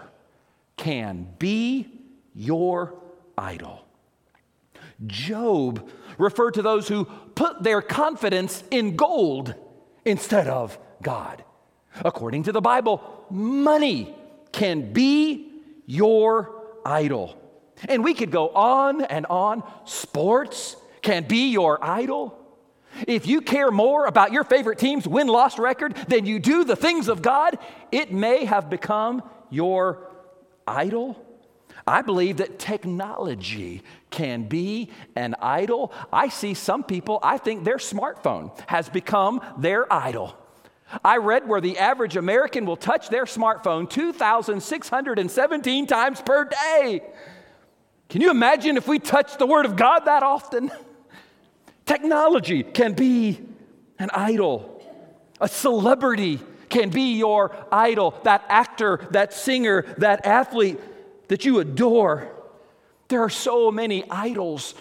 can 0.76 1.26
be 1.40 1.88
your 2.36 2.94
idol. 3.36 3.84
Job 5.06 5.90
referred 6.18 6.54
to 6.54 6.62
those 6.62 6.86
who 6.86 7.04
put 7.34 7.64
their 7.64 7.82
confidence 7.82 8.62
in 8.70 8.94
gold 8.94 9.54
instead 10.04 10.46
of 10.46 10.78
God. 11.02 11.44
According 12.04 12.44
to 12.44 12.52
the 12.52 12.60
Bible, 12.60 13.02
money 13.30 14.14
can 14.52 14.92
be 14.92 15.50
your 15.84 16.62
idol. 16.86 17.36
And 17.88 18.04
we 18.04 18.14
could 18.14 18.30
go 18.30 18.50
on 18.50 19.02
and 19.02 19.26
on. 19.26 19.64
Sports 19.84 20.76
can 21.02 21.26
be 21.26 21.50
your 21.50 21.84
idol. 21.84 22.37
If 23.06 23.26
you 23.26 23.40
care 23.40 23.70
more 23.70 24.06
about 24.06 24.32
your 24.32 24.44
favorite 24.44 24.78
team's 24.78 25.06
win 25.06 25.28
loss 25.28 25.58
record 25.58 25.94
than 26.08 26.26
you 26.26 26.38
do 26.38 26.64
the 26.64 26.76
things 26.76 27.08
of 27.08 27.22
God, 27.22 27.58
it 27.92 28.12
may 28.12 28.44
have 28.44 28.68
become 28.68 29.22
your 29.50 30.08
idol. 30.66 31.24
I 31.86 32.02
believe 32.02 32.38
that 32.38 32.58
technology 32.58 33.82
can 34.10 34.44
be 34.44 34.90
an 35.16 35.34
idol. 35.40 35.92
I 36.12 36.28
see 36.28 36.54
some 36.54 36.82
people, 36.82 37.18
I 37.22 37.38
think 37.38 37.64
their 37.64 37.78
smartphone 37.78 38.58
has 38.68 38.88
become 38.88 39.40
their 39.56 39.90
idol. 39.92 40.36
I 41.04 41.18
read 41.18 41.46
where 41.46 41.60
the 41.60 41.78
average 41.78 42.16
American 42.16 42.64
will 42.64 42.76
touch 42.76 43.08
their 43.08 43.24
smartphone 43.24 43.88
2,617 43.88 45.86
times 45.86 46.20
per 46.22 46.44
day. 46.44 47.02
Can 48.08 48.22
you 48.22 48.30
imagine 48.30 48.78
if 48.78 48.88
we 48.88 48.98
touched 48.98 49.38
the 49.38 49.46
Word 49.46 49.66
of 49.66 49.76
God 49.76 50.00
that 50.00 50.22
often? 50.22 50.70
Technology 51.88 52.62
can 52.62 52.92
be 52.92 53.40
an 53.98 54.10
idol. 54.12 54.84
A 55.40 55.48
celebrity 55.48 56.38
can 56.68 56.90
be 56.90 57.14
your 57.16 57.56
idol. 57.72 58.14
That 58.24 58.44
actor, 58.50 59.08
that 59.12 59.32
singer, 59.32 59.86
that 59.96 60.26
athlete 60.26 60.78
that 61.28 61.46
you 61.46 61.60
adore. 61.60 62.30
There 63.08 63.22
are 63.22 63.30
so 63.30 63.70
many 63.72 64.04
idols 64.10 64.74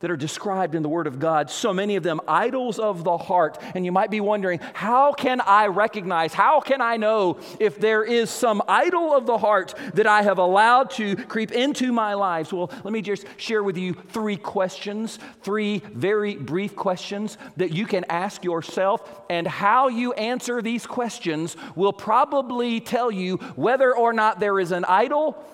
that 0.00 0.10
are 0.10 0.16
described 0.16 0.74
in 0.74 0.82
the 0.82 0.88
Word 0.88 1.06
of 1.06 1.18
God, 1.18 1.50
so 1.50 1.72
many 1.72 1.96
of 1.96 2.02
them 2.02 2.20
idols 2.26 2.78
of 2.78 3.04
the 3.04 3.16
heart. 3.16 3.58
And 3.74 3.84
you 3.84 3.92
might 3.92 4.10
be 4.10 4.20
wondering, 4.20 4.58
how 4.72 5.12
can 5.12 5.40
I 5.40 5.66
recognize, 5.66 6.34
how 6.34 6.60
can 6.60 6.80
I 6.80 6.96
know 6.96 7.38
if 7.58 7.78
there 7.78 8.02
is 8.02 8.30
some 8.30 8.62
idol 8.66 9.14
of 9.14 9.26
the 9.26 9.38
heart 9.38 9.74
that 9.94 10.06
I 10.06 10.22
have 10.22 10.38
allowed 10.38 10.90
to 10.92 11.16
creep 11.16 11.52
into 11.52 11.92
my 11.92 12.14
lives? 12.14 12.52
Well, 12.52 12.70
let 12.82 12.92
me 12.92 13.02
just 13.02 13.26
share 13.36 13.62
with 13.62 13.76
you 13.76 13.92
three 13.92 14.36
questions, 14.36 15.18
three 15.42 15.78
very 15.92 16.34
brief 16.34 16.74
questions 16.74 17.36
that 17.58 17.72
you 17.72 17.86
can 17.86 18.04
ask 18.08 18.42
yourself. 18.42 19.20
And 19.28 19.46
how 19.46 19.88
you 19.88 20.14
answer 20.14 20.62
these 20.62 20.86
questions 20.86 21.56
will 21.76 21.92
probably 21.92 22.80
tell 22.80 23.10
you 23.10 23.36
whether 23.54 23.94
or 23.94 24.12
not 24.12 24.40
there 24.40 24.58
is 24.58 24.72
an 24.72 24.86
idol 24.86 25.44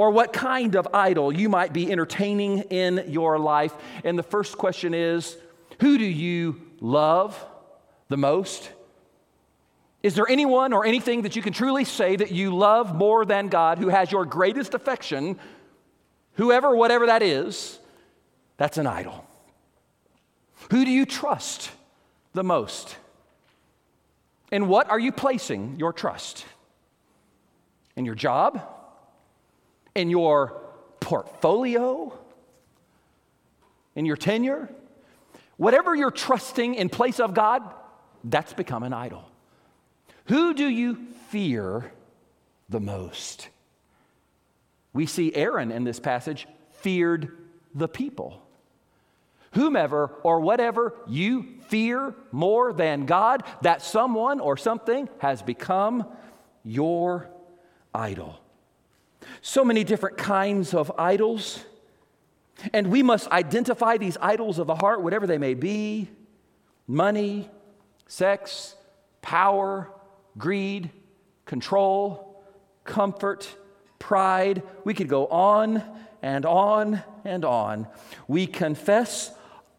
or 0.00 0.10
what 0.10 0.32
kind 0.32 0.76
of 0.76 0.88
idol 0.94 1.30
you 1.30 1.50
might 1.50 1.74
be 1.74 1.92
entertaining 1.92 2.60
in 2.70 3.04
your 3.08 3.38
life. 3.38 3.74
And 4.02 4.18
the 4.18 4.22
first 4.22 4.56
question 4.56 4.94
is 4.94 5.36
who 5.78 5.98
do 5.98 6.06
you 6.06 6.58
love 6.80 7.38
the 8.08 8.16
most? 8.16 8.70
Is 10.02 10.14
there 10.14 10.26
anyone 10.26 10.72
or 10.72 10.86
anything 10.86 11.20
that 11.22 11.36
you 11.36 11.42
can 11.42 11.52
truly 11.52 11.84
say 11.84 12.16
that 12.16 12.32
you 12.32 12.56
love 12.56 12.94
more 12.94 13.26
than 13.26 13.48
God 13.48 13.76
who 13.76 13.88
has 13.88 14.10
your 14.10 14.24
greatest 14.24 14.72
affection? 14.72 15.38
Whoever, 16.36 16.74
whatever 16.74 17.04
that 17.04 17.22
is, 17.22 17.78
that's 18.56 18.78
an 18.78 18.86
idol. 18.86 19.26
Who 20.70 20.86
do 20.86 20.90
you 20.90 21.04
trust 21.04 21.70
the 22.32 22.42
most? 22.42 22.96
And 24.50 24.66
what 24.66 24.88
are 24.88 24.98
you 24.98 25.12
placing 25.12 25.78
your 25.78 25.92
trust? 25.92 26.46
In 27.96 28.06
your 28.06 28.14
job? 28.14 28.66
In 30.00 30.08
your 30.08 30.58
portfolio, 31.00 32.18
in 33.94 34.06
your 34.06 34.16
tenure, 34.16 34.70
whatever 35.58 35.94
you're 35.94 36.10
trusting 36.10 36.74
in 36.74 36.88
place 36.88 37.20
of 37.20 37.34
God, 37.34 37.62
that's 38.24 38.54
become 38.54 38.82
an 38.82 38.94
idol. 38.94 39.24
Who 40.26 40.54
do 40.54 40.66
you 40.66 40.96
fear 41.28 41.92
the 42.70 42.80
most? 42.80 43.50
We 44.94 45.04
see 45.04 45.34
Aaron 45.34 45.70
in 45.70 45.84
this 45.84 46.00
passage 46.00 46.46
feared 46.72 47.36
the 47.74 47.88
people. 47.88 48.42
Whomever 49.52 50.06
or 50.22 50.40
whatever 50.40 50.94
you 51.08 51.56
fear 51.68 52.14
more 52.32 52.72
than 52.72 53.04
God, 53.04 53.42
that 53.62 53.82
someone 53.82 54.40
or 54.40 54.56
something 54.56 55.08
has 55.18 55.42
become 55.42 56.06
your 56.64 57.28
idol 57.94 58.40
so 59.40 59.64
many 59.64 59.84
different 59.84 60.16
kinds 60.18 60.74
of 60.74 60.92
idols. 60.98 61.64
And 62.72 62.88
we 62.90 63.02
must 63.02 63.28
identify 63.28 63.96
these 63.96 64.16
idols 64.20 64.58
of 64.58 64.66
the 64.66 64.74
heart, 64.74 65.02
whatever 65.02 65.26
they 65.26 65.38
may 65.38 65.54
be 65.54 66.10
money, 66.86 67.48
sex, 68.06 68.74
power, 69.22 69.88
greed, 70.36 70.90
control, 71.44 72.42
comfort, 72.84 73.48
pride. 73.98 74.62
We 74.84 74.94
could 74.94 75.08
go 75.08 75.26
on 75.28 75.82
and 76.20 76.44
on 76.44 77.02
and 77.24 77.44
on. 77.44 77.86
We 78.26 78.46
confess 78.46 79.32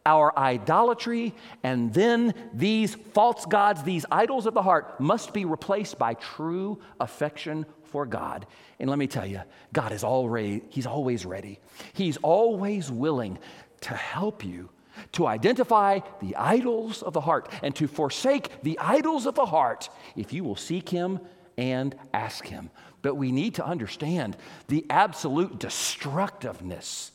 our 0.06 0.36
idolatry, 0.38 1.36
and 1.62 1.94
then 1.94 2.34
these 2.54 2.96
false 3.14 3.46
gods, 3.46 3.84
these 3.84 4.06
idols 4.10 4.48
of 4.48 4.54
the 4.54 4.64
heart, 4.64 5.00
must 5.00 5.34
be 5.34 5.46
replaced 5.46 6.00
by 6.00 6.16
true 6.16 6.80
affection 7.00 7.66
for 7.92 8.06
God. 8.06 8.48
And 8.80 8.90
let 8.90 9.00
me 9.00 9.08
tell 9.08 9.26
you, 9.26 9.42
God 9.74 9.92
is 9.92 10.04
already, 10.04 10.64
He's 10.70 10.88
always 10.88 11.26
ready. 11.26 11.60
He's 11.94 12.18
always 12.18 12.92
willing 12.92 13.38
to 13.82 13.94
help 13.94 14.44
you 14.44 14.70
to 15.14 15.28
identify 15.28 16.00
the 16.22 16.36
idols 16.36 17.02
of 17.02 17.14
the 17.14 17.22
heart 17.22 17.50
and 17.64 17.76
to 17.76 17.88
forsake 17.88 18.62
the 18.64 18.78
idols 18.80 19.26
of 19.26 19.36
the 19.36 19.46
heart 19.46 19.90
if 20.16 20.34
you 20.34 20.44
will 20.44 20.56
seek 20.56 20.90
Him 20.90 21.20
and 21.58 21.96
ask 22.14 22.46
Him. 22.46 22.70
But 23.02 23.16
we 23.16 23.32
need 23.32 23.56
to 23.56 23.66
understand 23.66 24.38
the 24.68 24.86
absolute 24.90 25.60
destructiveness 25.60 27.12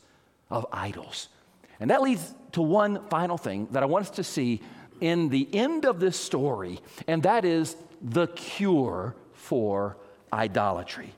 of 0.49 0.65
idols. 0.71 1.29
And 1.79 1.89
that 1.91 2.01
leads 2.01 2.33
to 2.53 2.61
one 2.61 3.07
final 3.09 3.37
thing 3.37 3.67
that 3.71 3.83
I 3.83 3.85
want 3.85 4.05
us 4.05 4.11
to 4.11 4.23
see 4.23 4.61
in 4.99 5.29
the 5.29 5.47
end 5.53 5.85
of 5.85 5.99
this 5.99 6.19
story, 6.19 6.79
and 7.07 7.23
that 7.23 7.45
is 7.45 7.75
the 8.01 8.27
cure 8.27 9.15
for 9.33 9.97
idolatry. 10.37 11.13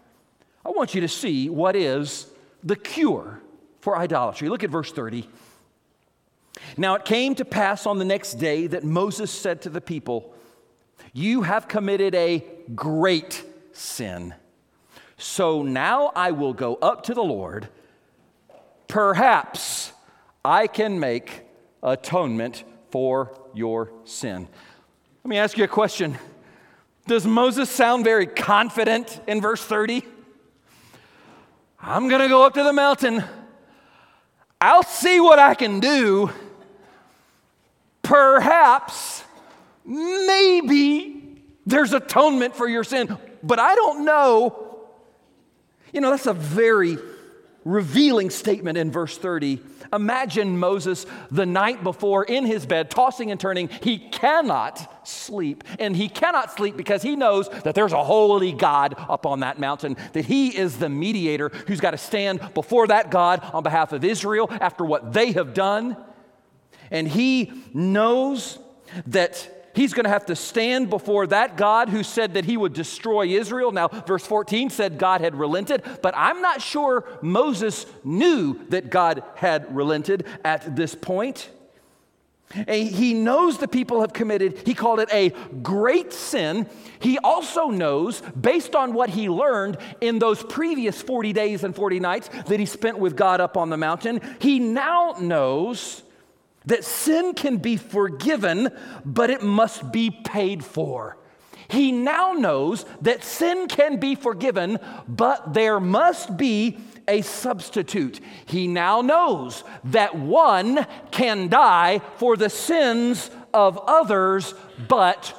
I 0.66 0.70
want 0.70 0.96
you 0.96 1.02
to 1.02 1.08
see 1.08 1.50
what 1.50 1.76
is 1.76 2.28
the 2.64 2.76
cure 2.76 3.42
for 3.82 3.98
idolatry. 3.98 4.50
Look 4.50 4.64
at 4.64 4.70
verse 4.70 4.92
30. 4.92 5.28
Now 6.78 6.96
it 6.96 7.06
came 7.06 7.36
to 7.36 7.46
pass 7.46 7.86
on 7.86 8.00
the 8.00 8.06
next 8.06 8.36
day 8.36 8.68
that 8.68 8.84
Moses 8.84 9.32
said 9.32 9.62
to 9.64 9.70
the 9.70 9.82
people, 9.82 10.34
You 11.14 11.44
have 11.44 11.68
committed 11.68 12.16
a 12.16 12.44
great 12.76 13.44
sin. 13.74 14.34
So 15.18 15.64
now 15.64 16.12
I 16.16 16.32
will 16.32 16.54
go 16.54 16.76
up 16.76 17.04
to 17.04 17.14
the 17.14 17.24
Lord. 17.24 17.68
Perhaps 18.88 19.92
I 20.44 20.68
can 20.68 21.00
make 21.00 21.42
atonement 21.84 22.64
for 22.90 23.38
your 23.54 23.92
sin. 24.06 24.48
Let 25.24 25.30
me 25.30 25.38
ask 25.38 25.58
you 25.58 25.64
a 25.64 25.68
question. 25.68 26.18
Does 27.10 27.26
Moses 27.26 27.72
sound 27.72 28.04
very 28.04 28.28
confident 28.28 29.20
in 29.26 29.42
verse 29.42 29.66
30? 29.66 30.06
I'm 31.82 32.08
going 32.08 32.22
to 32.22 32.28
go 32.28 32.46
up 32.46 32.54
to 32.54 32.64
the 32.64 32.72
mountain. 32.72 33.24
I'll 34.62 34.84
see 34.84 35.20
what 35.20 35.40
I 35.40 35.56
can 35.56 35.80
do. 35.80 36.30
Perhaps, 38.04 39.24
maybe 39.84 41.42
there's 41.66 41.94
atonement 41.94 42.56
for 42.56 42.68
your 42.68 42.84
sin, 42.84 43.18
but 43.42 43.58
I 43.58 43.74
don't 43.74 44.06
know. 44.06 44.86
You 45.92 46.02
know, 46.02 46.12
that's 46.12 46.28
a 46.28 46.34
very 46.34 47.00
revealing 47.70 48.30
statement 48.30 48.78
in 48.78 48.92
verse 48.92 49.18
30. 49.18 49.60
Imagine 49.94 50.58
Moses 50.58 51.06
the 51.32 51.46
night 51.46 51.84
before 51.84 52.24
in 52.24 52.46
his 52.46 52.66
bed, 52.66 52.90
tossing 52.92 53.32
and 53.32 53.40
turning. 53.40 53.70
He 53.82 53.98
cannot 53.98 55.08
sleep. 55.08 55.64
And 55.80 55.96
he 55.96 56.10
cannot 56.10 56.52
sleep 56.52 56.78
because 56.78 57.02
he 57.02 57.16
knows 57.16 57.50
that 57.50 57.76
there's 57.76 57.94
a 57.94 58.04
holy 58.04 58.52
God 58.52 58.96
up 58.98 59.26
on 59.26 59.42
that 59.42 59.60
mountain, 59.60 59.98
that 60.14 60.26
he 60.26 60.56
is 60.56 60.78
the 60.78 60.90
mediator 60.90 61.50
who's 61.50 61.80
got 61.80 61.92
to 61.92 61.98
stand 61.98 62.54
before 62.54 62.88
that 62.88 63.12
God 63.12 63.42
on 63.54 63.64
behalf 63.64 63.94
of 63.94 64.04
Israel 64.04 64.48
after 64.52 64.84
what 64.84 65.14
they 65.14 65.32
have 65.32 65.54
done. 65.54 65.98
And 66.92 67.08
he 67.08 67.54
knows 67.74 68.60
that 69.08 69.59
He's 69.80 69.94
going 69.94 70.04
to 70.04 70.10
have 70.10 70.26
to 70.26 70.36
stand 70.36 70.90
before 70.90 71.26
that 71.28 71.56
God 71.56 71.88
who 71.88 72.04
said 72.04 72.34
that 72.34 72.44
he 72.44 72.58
would 72.58 72.74
destroy 72.74 73.28
Israel. 73.28 73.72
Now, 73.72 73.88
verse 73.88 74.26
14 74.26 74.72
said 74.72 74.98
God 74.98 75.22
had 75.22 75.36
relented, 75.36 75.84
but 76.02 76.14
I'm 76.18 76.42
not 76.42 76.62
sure 76.62 77.06
Moses 77.22 77.86
knew 78.04 78.60
that 78.72 78.90
God 78.90 79.24
had 79.36 79.74
relented 79.74 80.26
at 80.44 80.76
this 80.76 80.96
point. 80.96 81.50
He 82.68 83.14
knows 83.14 83.58
the 83.58 83.70
people 83.70 84.02
have 84.02 84.12
committed, 84.12 84.64
he 84.66 84.74
called 84.74 85.00
it 85.00 85.08
a 85.14 85.30
great 85.62 86.12
sin. 86.12 86.68
He 87.00 87.18
also 87.18 87.68
knows, 87.68 88.20
based 88.20 88.76
on 88.76 88.94
what 88.94 89.10
he 89.10 89.30
learned 89.30 89.78
in 90.02 90.20
those 90.20 90.44
previous 90.44 91.02
40 91.02 91.32
days 91.32 91.64
and 91.64 91.74
40 91.74 92.02
nights 92.02 92.28
that 92.48 92.60
he 92.60 92.66
spent 92.66 93.00
with 93.00 93.16
God 93.16 93.40
up 93.40 93.56
on 93.56 93.70
the 93.70 93.78
mountain, 93.78 94.20
he 94.40 94.60
now 94.60 95.16
knows 95.22 96.04
that 96.70 96.86
sin 96.86 97.34
can 97.34 97.58
be 97.58 97.78
forgiven, 97.78 98.70
but 99.04 99.30
it 99.30 99.42
must 99.42 99.92
be 99.92 100.12
paid 100.12 100.64
for. 100.64 101.18
He 101.68 101.92
now 101.92 102.34
knows 102.34 102.86
that 103.02 103.24
sin 103.24 103.68
can 103.68 104.00
be 104.00 104.16
forgiven, 104.16 104.80
but 105.08 105.54
there 105.54 105.80
must 105.80 106.38
be 106.38 106.78
a 107.08 107.22
substitute. 107.22 108.20
He 108.46 108.68
now 108.68 109.02
knows 109.02 109.64
that 109.86 110.16
one 110.16 110.86
can 111.12 111.48
die 111.48 112.02
for 112.18 112.38
the 112.38 112.50
sins 112.50 113.32
of 113.52 113.80
others, 113.86 114.54
but 114.88 115.36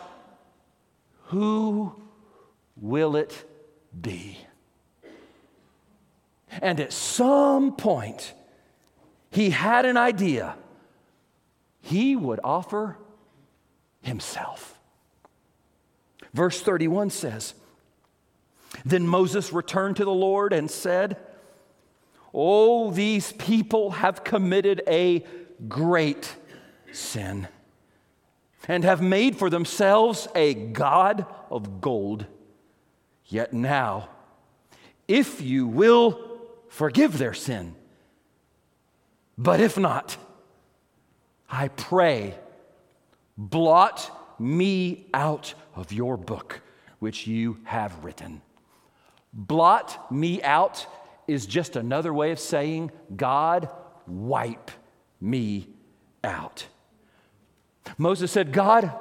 who 1.26 1.94
will 2.76 3.14
it 3.14 3.44
be? 3.98 4.36
And 6.60 6.80
at 6.80 6.92
some 6.92 7.76
point, 7.76 8.34
he 9.30 9.50
had 9.50 9.84
an 9.84 9.96
idea 9.96 10.56
he 11.80 12.16
would 12.16 12.40
offer 12.44 12.98
himself. 14.02 14.78
Verse 16.32 16.60
31 16.60 17.10
says, 17.10 17.54
Then 18.84 19.06
Moses 19.06 19.52
returned 19.52 19.96
to 19.96 20.04
the 20.04 20.12
Lord 20.12 20.52
and 20.52 20.70
said, 20.70 21.16
Oh, 22.32 22.90
these 22.90 23.32
people 23.32 23.90
have 23.90 24.22
committed 24.22 24.82
a 24.86 25.24
great 25.68 26.36
sin 26.92 27.48
and 28.68 28.84
have 28.84 29.02
made 29.02 29.36
for 29.36 29.50
themselves 29.50 30.28
a 30.34 30.54
God 30.54 31.26
of 31.50 31.80
gold. 31.80 32.26
Yet 33.26 33.52
now, 33.52 34.08
if 35.08 35.40
you 35.40 35.66
will 35.66 36.20
forgive 36.68 37.18
their 37.18 37.34
sin, 37.34 37.74
but 39.36 39.60
if 39.60 39.76
not, 39.76 40.16
I 41.50 41.68
pray, 41.68 42.34
blot 43.36 44.38
me 44.38 45.06
out 45.12 45.54
of 45.74 45.92
your 45.92 46.16
book 46.16 46.60
which 47.00 47.26
you 47.26 47.58
have 47.64 48.04
written. 48.04 48.42
Blot 49.32 50.10
me 50.12 50.42
out 50.42 50.86
is 51.26 51.46
just 51.46 51.76
another 51.76 52.12
way 52.12 52.32
of 52.32 52.40
saying, 52.40 52.90
God, 53.14 53.68
wipe 54.06 54.70
me 55.20 55.68
out. 56.24 56.66
Moses 57.98 58.30
said, 58.32 58.52
God, 58.52 58.92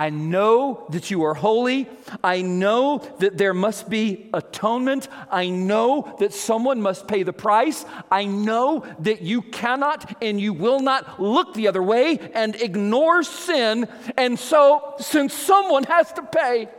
I 0.00 0.08
know 0.08 0.86
that 0.88 1.10
you 1.10 1.24
are 1.24 1.34
holy. 1.34 1.86
I 2.24 2.40
know 2.40 3.06
that 3.18 3.36
there 3.36 3.52
must 3.52 3.90
be 3.90 4.30
atonement. 4.32 5.08
I 5.30 5.50
know 5.50 6.16
that 6.20 6.32
someone 6.32 6.80
must 6.80 7.06
pay 7.06 7.22
the 7.22 7.34
price. 7.34 7.84
I 8.10 8.24
know 8.24 8.86
that 9.00 9.20
you 9.20 9.42
cannot 9.42 10.16
and 10.22 10.40
you 10.40 10.54
will 10.54 10.80
not 10.80 11.20
look 11.20 11.52
the 11.52 11.68
other 11.68 11.82
way 11.82 12.18
and 12.32 12.56
ignore 12.56 13.22
sin. 13.22 13.88
And 14.16 14.38
so, 14.38 14.94
since 15.00 15.34
someone 15.34 15.84
has 15.84 16.10
to 16.14 16.22
pay, 16.22 16.70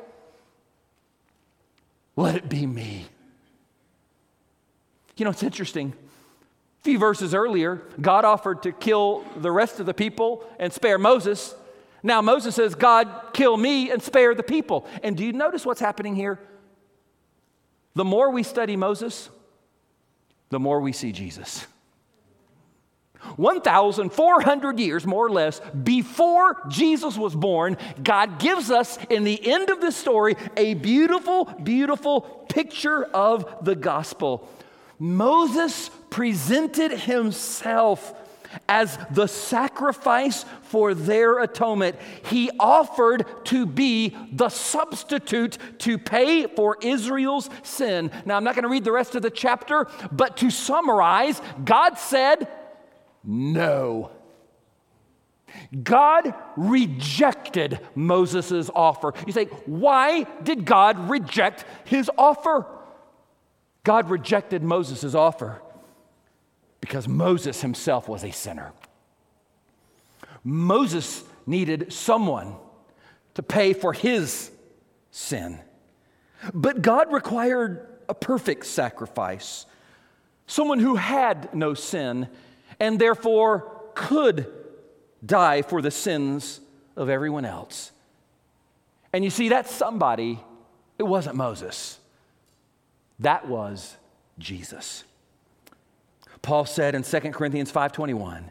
let 2.16 2.36
it 2.36 2.50
be 2.50 2.66
me. 2.66 3.06
You 5.16 5.26
know, 5.26 5.32
it's 5.32 5.44
interesting. 5.44 5.94
A 6.80 6.84
few 6.84 6.98
verses 6.98 7.36
earlier, 7.36 7.84
God 8.02 8.26
offered 8.26 8.64
to 8.64 8.72
kill 8.72 9.24
the 9.38 9.52
rest 9.52 9.80
of 9.80 9.86
the 9.86 9.94
people 9.94 10.44
and 10.58 10.74
spare 10.74 10.98
Moses. 10.98 11.54
Now 12.04 12.22
Moses 12.22 12.56
says, 12.56 12.76
God, 12.76 13.10
kill 13.34 13.58
me 13.58 13.92
and 13.92 14.02
spare 14.02 14.34
the 14.34 14.44
people. 14.44 14.88
And 15.04 15.16
do 15.16 15.26
you 15.26 15.34
notice 15.34 15.66
what's 15.66 15.80
happening 15.80 16.16
here? 16.16 16.40
The 17.94 18.06
more 18.06 18.32
we 18.32 18.44
study 18.44 18.76
Moses, 18.76 19.30
the 20.50 20.60
more 20.60 20.80
we 20.80 20.92
see 20.92 21.12
Jesus. 21.12 21.66
1,400 23.36 24.80
years, 24.80 25.06
more 25.06 25.28
or 25.28 25.30
less, 25.30 25.62
before 25.84 26.58
Jesus 26.70 27.18
was 27.18 27.36
born, 27.36 27.78
God 28.02 28.40
gives 28.40 28.72
us, 28.72 28.98
in 29.10 29.24
the 29.24 29.52
end 29.52 29.70
of 29.70 29.80
the 29.80 29.92
story, 29.92 30.36
a 30.58 30.74
beautiful, 30.74 31.46
beautiful 31.46 32.22
picture 32.22 33.04
of 33.04 33.64
the 33.64 33.76
gospel. 33.76 34.50
Moses 34.98 35.90
presented 36.10 36.92
himself 36.92 38.14
as 38.68 38.98
the 39.12 39.28
sacrifice 39.28 40.46
for 40.64 40.94
their 40.94 41.40
atonement. 41.40 41.98
He 42.26 42.50
offered 42.60 43.26
to 43.46 43.66
be 43.66 44.16
the 44.32 44.50
substitute 44.50 45.58
to 45.80 45.98
pay 45.98 46.48
for 46.48 46.78
Israel's 46.82 47.50
sin. 47.64 48.12
Now, 48.26 48.38
I'm 48.38 48.44
not 48.44 48.56
going 48.56 48.64
to 48.64 48.70
read 48.70 48.84
the 48.84 48.92
rest 48.92 49.16
of 49.16 49.22
the 49.22 49.30
chapter, 49.30 49.88
but 50.12 50.38
to 50.38 50.50
summarize, 50.50 51.42
God 51.64 51.98
said, 51.98 52.48
No. 53.24 54.12
God 55.84 56.34
rejected 56.56 57.80
Moses' 57.94 58.70
offer. 58.74 59.14
You 59.28 59.34
say, 59.34 59.46
why 59.66 60.24
did 60.44 60.66
God 60.66 61.10
reject 61.10 61.66
his 61.84 62.10
offer? 62.18 62.66
God 63.84 64.10
rejected 64.10 64.64
Moses' 64.64 65.14
offer 65.14 65.62
because 66.82 67.08
Moses 67.08 67.62
himself 67.62 68.10
was 68.10 68.24
a 68.24 68.32
sinner. 68.32 68.74
Moses 70.44 71.24
needed 71.46 71.94
someone 71.94 72.56
to 73.36 73.44
pay 73.44 73.74
for 73.74 73.94
his 73.94 74.52
sin. 75.12 75.60
But 76.54 76.82
God 76.82 77.14
required 77.14 77.88
a 78.10 78.14
perfect 78.14 78.66
sacrifice, 78.66 79.66
someone 80.48 80.80
who 80.80 80.96
had 80.96 81.54
no 81.54 81.74
sin 81.74 82.28
and 82.80 83.00
therefore 83.00 83.82
could 83.94 84.52
die 85.24 85.62
for 85.62 85.82
the 85.82 85.92
sins 85.92 86.60
of 86.96 87.10
everyone 87.10 87.46
else. 87.46 87.92
And 89.14 89.24
you 89.24 89.30
see, 89.30 89.50
that 89.50 89.70
somebody, 89.70 90.40
it 90.98 91.04
wasn't 91.04 91.36
Moses, 91.36 92.00
that 93.20 93.48
was 93.48 93.96
Jesus. 94.40 95.04
Paul 96.42 96.66
said 96.66 96.96
in 96.96 97.04
2 97.04 97.34
Corinthians 97.34 97.72
5:21, 97.72 98.50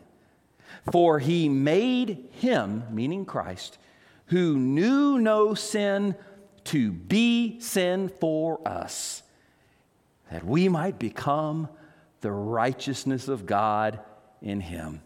"For 0.93 1.19
he 1.19 1.49
made 1.49 2.29
him, 2.33 2.85
meaning 2.91 3.25
Christ, 3.25 3.79
who 4.27 4.57
knew 4.57 5.19
no 5.19 5.55
sin 5.55 6.15
to 6.65 6.93
be 6.93 7.59
sin 7.61 8.09
for 8.09 8.61
us, 8.67 9.23
that 10.31 10.45
we 10.45 10.69
might 10.69 10.99
become 10.99 11.69
the 12.21 12.31
righteousness 12.31 13.29
of 13.29 13.47
God 13.47 13.99
in 14.41 14.61
him." 14.61 15.03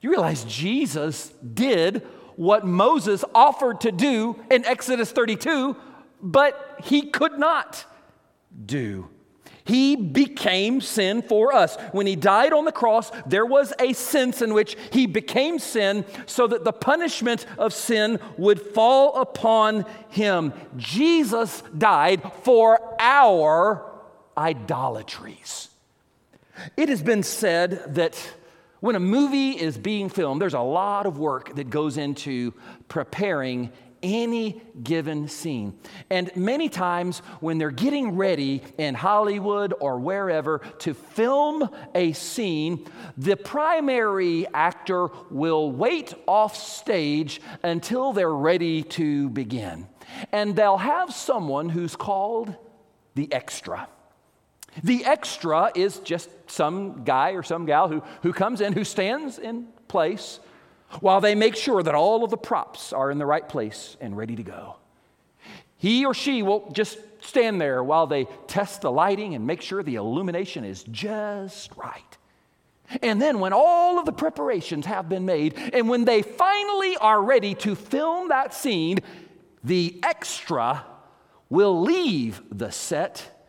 You 0.00 0.10
realize 0.10 0.44
Jesus 0.44 1.30
did 1.54 2.06
what 2.36 2.64
Moses 2.64 3.24
offered 3.34 3.80
to 3.82 3.92
do 3.92 4.36
in 4.50 4.64
Exodus 4.64 5.12
32, 5.12 5.76
but 6.22 6.80
he 6.84 7.02
could 7.02 7.38
not 7.38 7.84
do. 8.64 9.08
He 9.64 9.96
became 9.96 10.80
sin 10.80 11.22
for 11.22 11.52
us. 11.52 11.76
When 11.92 12.06
he 12.06 12.16
died 12.16 12.52
on 12.52 12.64
the 12.64 12.72
cross, 12.72 13.10
there 13.26 13.46
was 13.46 13.72
a 13.78 13.92
sense 13.92 14.42
in 14.42 14.54
which 14.54 14.76
he 14.92 15.06
became 15.06 15.58
sin 15.58 16.04
so 16.26 16.46
that 16.46 16.64
the 16.64 16.72
punishment 16.72 17.46
of 17.58 17.72
sin 17.72 18.18
would 18.36 18.60
fall 18.60 19.20
upon 19.20 19.84
him. 20.08 20.52
Jesus 20.76 21.62
died 21.76 22.22
for 22.42 22.96
our 22.98 23.84
idolatries. 24.36 25.68
It 26.76 26.88
has 26.88 27.02
been 27.02 27.22
said 27.22 27.94
that 27.94 28.16
when 28.80 28.96
a 28.96 29.00
movie 29.00 29.50
is 29.50 29.76
being 29.76 30.08
filmed, 30.08 30.40
there's 30.40 30.54
a 30.54 30.60
lot 30.60 31.06
of 31.06 31.18
work 31.18 31.54
that 31.56 31.68
goes 31.70 31.98
into 31.98 32.54
preparing 32.88 33.70
any 34.02 34.62
given 34.82 35.28
scene. 35.28 35.78
And 36.08 36.34
many 36.36 36.68
times 36.68 37.18
when 37.40 37.58
they're 37.58 37.70
getting 37.70 38.16
ready 38.16 38.62
in 38.78 38.94
Hollywood 38.94 39.74
or 39.80 39.98
wherever 39.98 40.58
to 40.80 40.94
film 40.94 41.68
a 41.94 42.12
scene, 42.12 42.86
the 43.16 43.36
primary 43.36 44.46
actor 44.54 45.08
will 45.30 45.70
wait 45.70 46.14
off 46.26 46.56
stage 46.56 47.40
until 47.62 48.12
they're 48.12 48.30
ready 48.30 48.82
to 48.82 49.30
begin. 49.30 49.86
And 50.32 50.56
they'll 50.56 50.78
have 50.78 51.12
someone 51.12 51.68
who's 51.68 51.96
called 51.96 52.54
the 53.14 53.32
extra. 53.32 53.88
The 54.82 55.04
extra 55.04 55.72
is 55.74 55.98
just 55.98 56.30
some 56.46 57.04
guy 57.04 57.30
or 57.30 57.42
some 57.42 57.66
gal 57.66 57.88
who, 57.88 58.02
who 58.22 58.32
comes 58.32 58.60
in, 58.60 58.72
who 58.72 58.84
stands 58.84 59.38
in 59.38 59.68
place 59.88 60.40
while 60.98 61.20
they 61.20 61.34
make 61.34 61.54
sure 61.54 61.82
that 61.82 61.94
all 61.94 62.24
of 62.24 62.30
the 62.30 62.36
props 62.36 62.92
are 62.92 63.10
in 63.10 63.18
the 63.18 63.26
right 63.26 63.48
place 63.48 63.96
and 64.00 64.16
ready 64.16 64.34
to 64.36 64.42
go. 64.42 64.76
He 65.76 66.04
or 66.04 66.12
she 66.12 66.42
will 66.42 66.70
just 66.72 66.98
stand 67.20 67.60
there 67.60 67.82
while 67.82 68.06
they 68.06 68.26
test 68.46 68.82
the 68.82 68.90
lighting 68.90 69.34
and 69.34 69.46
make 69.46 69.62
sure 69.62 69.82
the 69.82 69.94
illumination 69.94 70.64
is 70.64 70.82
just 70.84 71.70
right. 71.76 72.18
And 73.02 73.22
then, 73.22 73.38
when 73.38 73.52
all 73.52 74.00
of 74.00 74.04
the 74.04 74.12
preparations 74.12 74.84
have 74.86 75.08
been 75.08 75.24
made, 75.24 75.56
and 75.72 75.88
when 75.88 76.04
they 76.04 76.22
finally 76.22 76.96
are 76.96 77.22
ready 77.22 77.54
to 77.56 77.76
film 77.76 78.30
that 78.30 78.52
scene, 78.52 78.98
the 79.62 80.00
extra 80.02 80.84
will 81.48 81.80
leave 81.82 82.42
the 82.50 82.72
set, 82.72 83.46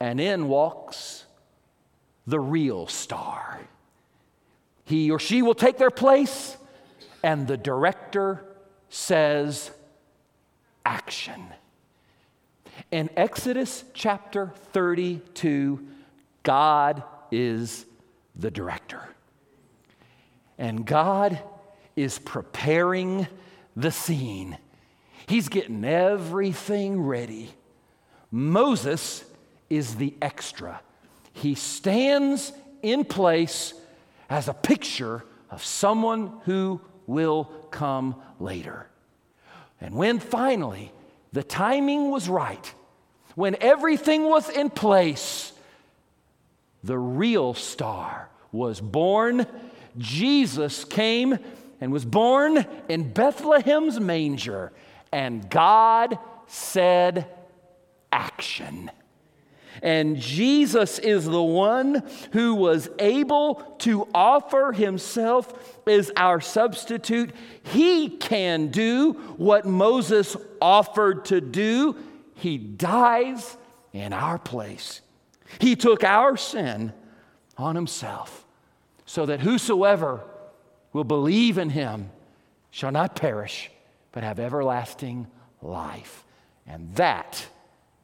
and 0.00 0.20
in 0.20 0.48
walks 0.48 1.26
the 2.26 2.40
real 2.40 2.88
star. 2.88 3.60
He 4.88 5.10
or 5.10 5.18
she 5.18 5.42
will 5.42 5.54
take 5.54 5.76
their 5.76 5.90
place, 5.90 6.56
and 7.22 7.46
the 7.46 7.58
director 7.58 8.42
says, 8.88 9.70
Action. 10.86 11.44
In 12.90 13.10
Exodus 13.14 13.84
chapter 13.92 14.50
32, 14.72 15.86
God 16.42 17.02
is 17.30 17.84
the 18.34 18.50
director. 18.50 19.06
And 20.56 20.86
God 20.86 21.38
is 21.94 22.18
preparing 22.18 23.26
the 23.76 23.90
scene. 23.90 24.56
He's 25.26 25.50
getting 25.50 25.84
everything 25.84 27.02
ready. 27.02 27.50
Moses 28.30 29.22
is 29.68 29.96
the 29.96 30.14
extra. 30.22 30.80
He 31.34 31.54
stands 31.54 32.54
in 32.82 33.04
place 33.04 33.74
as 34.28 34.48
a 34.48 34.54
picture 34.54 35.24
of 35.50 35.64
someone 35.64 36.32
who 36.44 36.80
will 37.06 37.44
come 37.70 38.14
later. 38.38 38.88
And 39.80 39.94
when 39.94 40.18
finally 40.18 40.92
the 41.32 41.42
timing 41.42 42.10
was 42.10 42.28
right, 42.28 42.74
when 43.34 43.56
everything 43.60 44.24
was 44.24 44.48
in 44.48 44.70
place, 44.70 45.52
the 46.82 46.98
real 46.98 47.54
star 47.54 48.28
was 48.52 48.80
born. 48.80 49.46
Jesus 49.96 50.84
came 50.84 51.38
and 51.80 51.92
was 51.92 52.04
born 52.04 52.66
in 52.88 53.12
Bethlehem's 53.12 54.00
manger, 54.00 54.72
and 55.12 55.48
God 55.48 56.18
said, 56.46 57.26
Action. 58.10 58.90
And 59.82 60.16
Jesus 60.16 60.98
is 60.98 61.24
the 61.24 61.42
one 61.42 62.02
who 62.32 62.54
was 62.54 62.88
able 62.98 63.56
to 63.80 64.08
offer 64.14 64.72
himself 64.72 65.78
as 65.86 66.10
our 66.16 66.40
substitute. 66.40 67.30
He 67.62 68.08
can 68.08 68.68
do 68.68 69.12
what 69.36 69.66
Moses 69.66 70.36
offered 70.60 71.26
to 71.26 71.40
do. 71.40 71.96
He 72.34 72.58
dies 72.58 73.56
in 73.92 74.12
our 74.12 74.38
place. 74.38 75.00
He 75.60 75.76
took 75.76 76.04
our 76.04 76.36
sin 76.36 76.92
on 77.56 77.74
himself 77.74 78.44
so 79.06 79.26
that 79.26 79.40
whosoever 79.40 80.22
will 80.92 81.04
believe 81.04 81.58
in 81.58 81.70
him 81.70 82.10
shall 82.70 82.92
not 82.92 83.16
perish 83.16 83.70
but 84.12 84.22
have 84.22 84.38
everlasting 84.38 85.26
life. 85.62 86.24
And 86.66 86.94
that 86.96 87.46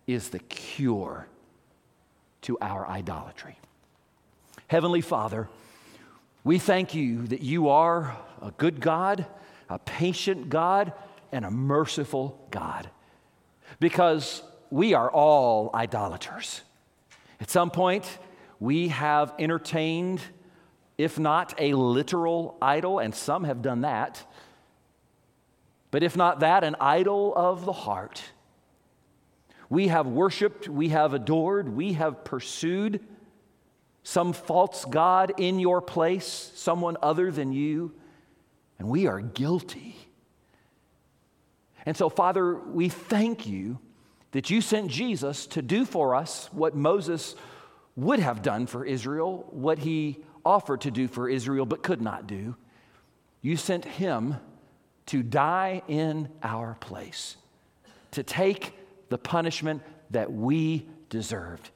is 0.06 0.30
the 0.30 0.38
cure 0.38 1.26
to 2.44 2.56
our 2.60 2.86
idolatry. 2.88 3.58
Heavenly 4.68 5.00
Father, 5.00 5.48
we 6.42 6.58
thank 6.58 6.94
you 6.94 7.26
that 7.26 7.42
you 7.42 7.68
are 7.68 8.16
a 8.40 8.50
good 8.52 8.80
God, 8.80 9.26
a 9.68 9.78
patient 9.78 10.50
God, 10.50 10.92
and 11.32 11.44
a 11.44 11.50
merciful 11.50 12.46
God 12.50 12.88
because 13.80 14.42
we 14.70 14.94
are 14.94 15.10
all 15.10 15.70
idolaters. 15.74 16.60
At 17.40 17.50
some 17.50 17.70
point, 17.70 18.18
we 18.60 18.88
have 18.88 19.34
entertained, 19.38 20.20
if 20.96 21.18
not 21.18 21.54
a 21.58 21.74
literal 21.74 22.56
idol, 22.62 22.98
and 22.98 23.14
some 23.14 23.44
have 23.44 23.62
done 23.62 23.82
that, 23.82 24.24
but 25.90 26.02
if 26.02 26.16
not 26.16 26.40
that, 26.40 26.64
an 26.64 26.76
idol 26.80 27.32
of 27.34 27.64
the 27.64 27.72
heart. 27.72 28.22
We 29.68 29.88
have 29.88 30.06
worshiped, 30.06 30.68
we 30.68 30.90
have 30.90 31.14
adored, 31.14 31.68
we 31.68 31.94
have 31.94 32.24
pursued 32.24 33.00
some 34.02 34.32
false 34.32 34.84
God 34.84 35.32
in 35.38 35.58
your 35.58 35.80
place, 35.80 36.52
someone 36.54 36.96
other 37.02 37.30
than 37.30 37.52
you, 37.52 37.92
and 38.78 38.88
we 38.88 39.06
are 39.06 39.20
guilty. 39.20 39.96
And 41.86 41.96
so, 41.96 42.08
Father, 42.08 42.54
we 42.54 42.88
thank 42.88 43.46
you 43.46 43.78
that 44.32 44.50
you 44.50 44.60
sent 44.60 44.90
Jesus 44.90 45.46
to 45.48 45.62
do 45.62 45.84
for 45.84 46.14
us 46.14 46.48
what 46.52 46.74
Moses 46.74 47.34
would 47.96 48.18
have 48.18 48.42
done 48.42 48.66
for 48.66 48.84
Israel, 48.84 49.46
what 49.50 49.78
he 49.78 50.18
offered 50.44 50.82
to 50.82 50.90
do 50.90 51.08
for 51.08 51.28
Israel 51.28 51.64
but 51.64 51.82
could 51.82 52.02
not 52.02 52.26
do. 52.26 52.56
You 53.40 53.56
sent 53.56 53.84
him 53.84 54.36
to 55.06 55.22
die 55.22 55.82
in 55.86 56.28
our 56.42 56.76
place, 56.80 57.36
to 58.12 58.22
take 58.22 58.74
the 59.08 59.18
punishment 59.18 59.82
that 60.10 60.32
we 60.32 60.86
deserved. 61.08 61.70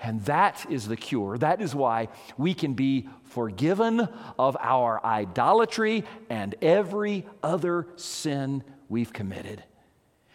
And 0.00 0.24
that 0.26 0.64
is 0.70 0.86
the 0.86 0.96
cure. 0.96 1.38
That 1.38 1.60
is 1.60 1.74
why 1.74 2.08
we 2.36 2.54
can 2.54 2.74
be 2.74 3.08
forgiven 3.24 4.08
of 4.38 4.56
our 4.60 5.04
idolatry 5.04 6.04
and 6.30 6.54
every 6.62 7.26
other 7.42 7.86
sin 7.96 8.62
we've 8.88 9.12
committed. 9.12 9.64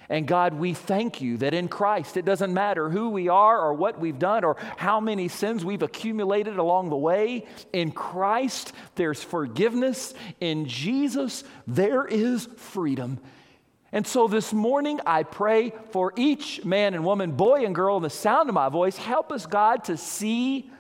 And 0.10 0.28
God, 0.28 0.56
we 0.56 0.74
thank 0.74 1.22
you 1.22 1.38
that 1.38 1.54
in 1.54 1.70
Christ, 1.70 2.18
it 2.18 2.26
doesn't 2.26 2.54
matter 2.54 2.90
who 2.90 3.10
we 3.10 3.30
are 3.30 3.60
or 3.60 3.74
what 3.74 4.00
we've 4.00 4.20
done 4.20 4.44
or 4.44 4.58
how 4.76 5.00
many 5.00 5.30
sins 5.30 5.64
we've 5.64 5.82
accumulated 5.82 6.58
along 6.58 6.90
the 6.90 6.98
way. 6.98 7.48
In 7.72 7.92
Christ, 7.92 8.74
there's 8.96 9.24
forgiveness. 9.24 10.14
In 10.42 10.68
Jesus, 10.68 11.46
there 11.66 12.06
is 12.06 12.48
freedom. 12.58 13.20
And 13.94 14.08
so 14.08 14.28
this 14.28 14.52
morning, 14.52 15.00
I 15.06 15.22
pray 15.22 15.72
for 15.92 16.14
each 16.16 16.66
man 16.66 16.96
and 16.96 17.06
woman, 17.06 17.34
boy 17.34 17.64
and 17.64 17.76
girl, 17.76 17.98
in 17.98 18.04
the 18.04 18.10
sound 18.10 18.50
of 18.50 18.56
my 18.56 18.68
voice, 18.68 18.98
help 18.98 19.32
us, 19.32 19.46
God, 19.46 19.84
to 19.84 19.98
see 19.98 20.72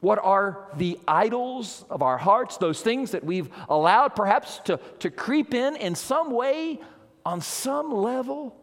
what 0.00 0.18
are 0.22 0.68
the 0.76 0.98
idols 1.08 1.86
of 1.88 2.02
our 2.02 2.18
hearts, 2.18 2.58
those 2.58 2.82
things 2.82 3.12
that 3.12 3.24
we've 3.24 3.48
allowed 3.70 4.08
perhaps 4.14 4.58
to, 4.66 4.78
to 4.98 5.10
creep 5.10 5.54
in 5.54 5.74
in 5.76 5.94
some 5.94 6.30
way, 6.30 6.78
on 7.24 7.40
some 7.40 7.90
level. 7.90 8.54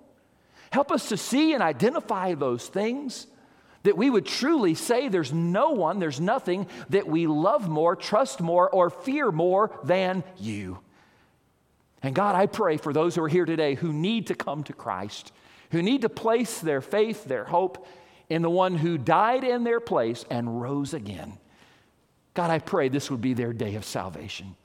Help 0.69 0.91
us 0.91 1.09
to 1.09 1.17
see 1.17 1.53
and 1.53 1.63
identify 1.63 2.35
those 2.35 2.67
things 2.67 3.25
that 3.81 3.97
we 3.97 4.11
would 4.11 4.27
truly 4.27 4.75
say 4.75 5.07
there's 5.07 5.33
no 5.33 5.71
one, 5.71 5.97
there's 5.97 6.21
nothing 6.21 6.67
that 6.91 7.07
we 7.07 7.25
love 7.25 7.67
more, 7.67 7.95
trust 7.95 8.41
more, 8.41 8.69
or 8.69 8.91
fear 8.91 9.31
more 9.31 9.75
than 9.83 10.23
you. 10.37 10.77
And 12.03 12.15
God, 12.15 12.35
I 12.35 12.47
pray 12.47 12.77
for 12.77 12.93
those 12.93 13.15
who 13.15 13.23
are 13.23 13.29
here 13.29 13.45
today 13.45 13.75
who 13.75 13.93
need 13.93 14.27
to 14.27 14.35
come 14.35 14.63
to 14.63 14.73
Christ, 14.73 15.31
who 15.71 15.81
need 15.81 16.01
to 16.01 16.09
place 16.09 16.59
their 16.59 16.81
faith, 16.81 17.25
their 17.25 17.45
hope 17.45 17.87
in 18.29 18.41
the 18.41 18.49
one 18.49 18.75
who 18.75 18.97
died 18.97 19.43
in 19.43 19.63
their 19.63 19.79
place 19.79 20.25
and 20.29 20.61
rose 20.61 20.93
again. 20.93 21.37
God, 22.33 22.49
I 22.49 22.59
pray 22.59 22.89
this 22.89 23.11
would 23.11 23.21
be 23.21 23.33
their 23.33 23.53
day 23.53 23.75
of 23.75 23.85
salvation, 23.85 24.55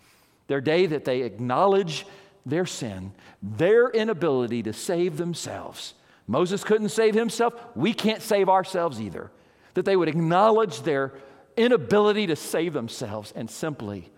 their 0.47 0.61
day 0.61 0.87
that 0.87 1.05
they 1.05 1.22
acknowledge 1.22 2.07
their 2.47 2.64
sin, 2.64 3.12
their 3.43 3.91
inability 3.91 4.62
to 4.62 4.72
save 4.72 5.16
themselves. 5.16 5.95
Moses 6.28 6.64
couldn't 6.64 6.89
save 6.91 7.14
himself. 7.14 7.55
We 7.74 7.93
can't 7.93 8.22
save 8.22 8.49
ourselves 8.49 9.01
either. 9.01 9.30
That 9.74 9.84
they 9.84 9.97
would 9.97 10.09
acknowledge 10.09 10.82
their 10.82 11.12
inability 11.57 12.28
to 12.28 12.37
save 12.37 12.72
themselves 12.72 13.32
and 13.37 13.51
simply 13.51 14.11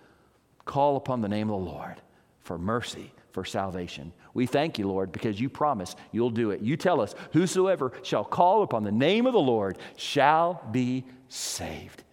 call 0.64 0.96
upon 0.96 1.20
the 1.20 1.28
name 1.28 1.50
of 1.50 1.58
the 1.58 1.70
Lord 1.70 2.00
for 2.49 2.57
mercy, 2.57 3.12
for 3.32 3.44
salvation. 3.44 4.11
We 4.32 4.46
thank 4.46 4.78
you, 4.78 4.88
Lord, 4.88 5.12
because 5.12 5.38
you 5.38 5.51
promise 5.51 5.94
you'll 6.12 6.30
do 6.30 6.51
it. 6.51 6.62
You 6.62 6.78
tell 6.78 7.03
us, 7.03 7.14
Whosoever 7.34 7.92
shall 8.03 8.24
call 8.24 8.62
upon 8.62 8.84
the 8.84 8.90
name 8.90 9.26
of 9.26 9.34
the 9.34 9.38
Lord 9.38 9.76
shall 9.96 10.66
be 10.72 11.05
saved. 11.28 12.05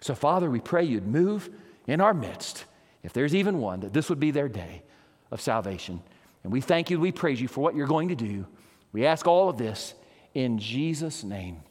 So, 0.00 0.14
Father, 0.14 0.48
we 0.48 0.60
pray 0.60 0.84
you'd 0.84 1.08
move 1.08 1.50
in 1.88 2.00
our 2.00 2.14
midst, 2.14 2.64
if 3.02 3.12
there's 3.12 3.34
even 3.34 3.58
one, 3.58 3.80
that 3.80 3.92
this 3.92 4.08
would 4.08 4.20
be 4.20 4.30
their 4.30 4.48
day 4.48 4.84
of 5.32 5.40
salvation. 5.40 6.00
And 6.44 6.52
we 6.52 6.60
thank 6.60 6.88
you, 6.88 7.00
we 7.00 7.10
praise 7.10 7.40
you 7.40 7.48
for 7.48 7.60
what 7.60 7.74
you're 7.74 7.88
going 7.88 8.10
to 8.10 8.14
do. 8.14 8.46
We 8.92 9.04
ask 9.04 9.26
all 9.26 9.48
of 9.48 9.58
this 9.58 9.94
in 10.32 10.58
Jesus' 10.58 11.24
name. 11.24 11.58